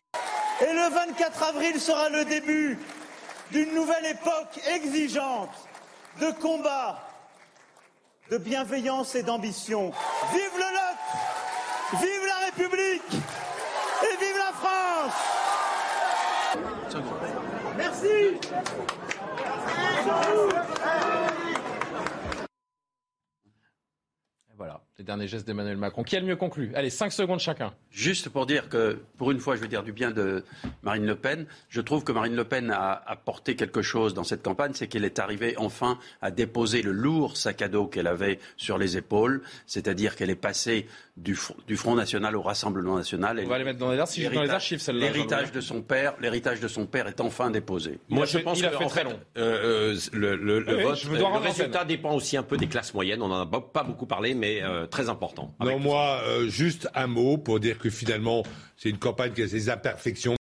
[0.61, 2.79] Et le 24 avril sera le début
[3.51, 5.55] d'une nouvelle époque exigeante
[6.21, 7.01] de combat,
[8.31, 9.93] de bienveillance et d'ambition.
[10.33, 15.15] Vive le Lot Vive la République Et vive la France
[17.77, 18.39] Merci
[24.57, 26.05] voilà, les derniers gestes d'Emmanuel Macron.
[26.05, 26.71] Qui a le mieux conclu?
[26.77, 27.73] Allez, 5 secondes chacun.
[27.91, 30.45] Juste pour dire que, pour une fois, je veux dire du bien de
[30.85, 31.47] Marine Le Pen.
[31.69, 35.05] Je trouve que Marine Le Pen a apporté quelque chose dans cette campagne, c'est qu'elle
[35.05, 39.43] est arrivée enfin à déposer le lourd sac à dos qu'elle avait sur les épaules,
[39.67, 40.87] c'est-à-dire qu'elle est passée
[41.17, 43.41] du, Front National au Rassemblement National.
[43.45, 45.07] On va les mettre dans les, archives, dans les archives celle-là.
[45.07, 47.99] L'héritage de son père, l'héritage de son père est enfin déposé.
[48.09, 49.19] Moi, je pense il a fait très long.
[49.37, 53.23] Euh, euh, le, le, le, vote, le résultat dépend aussi un peu des classes moyennes.
[53.23, 55.55] On n'en a pas beaucoup parlé, mais euh, très important.
[55.61, 58.43] Non, moi, juste un mot pour dire que finalement,
[58.77, 60.37] c'est une campagne qui a ses imperfections.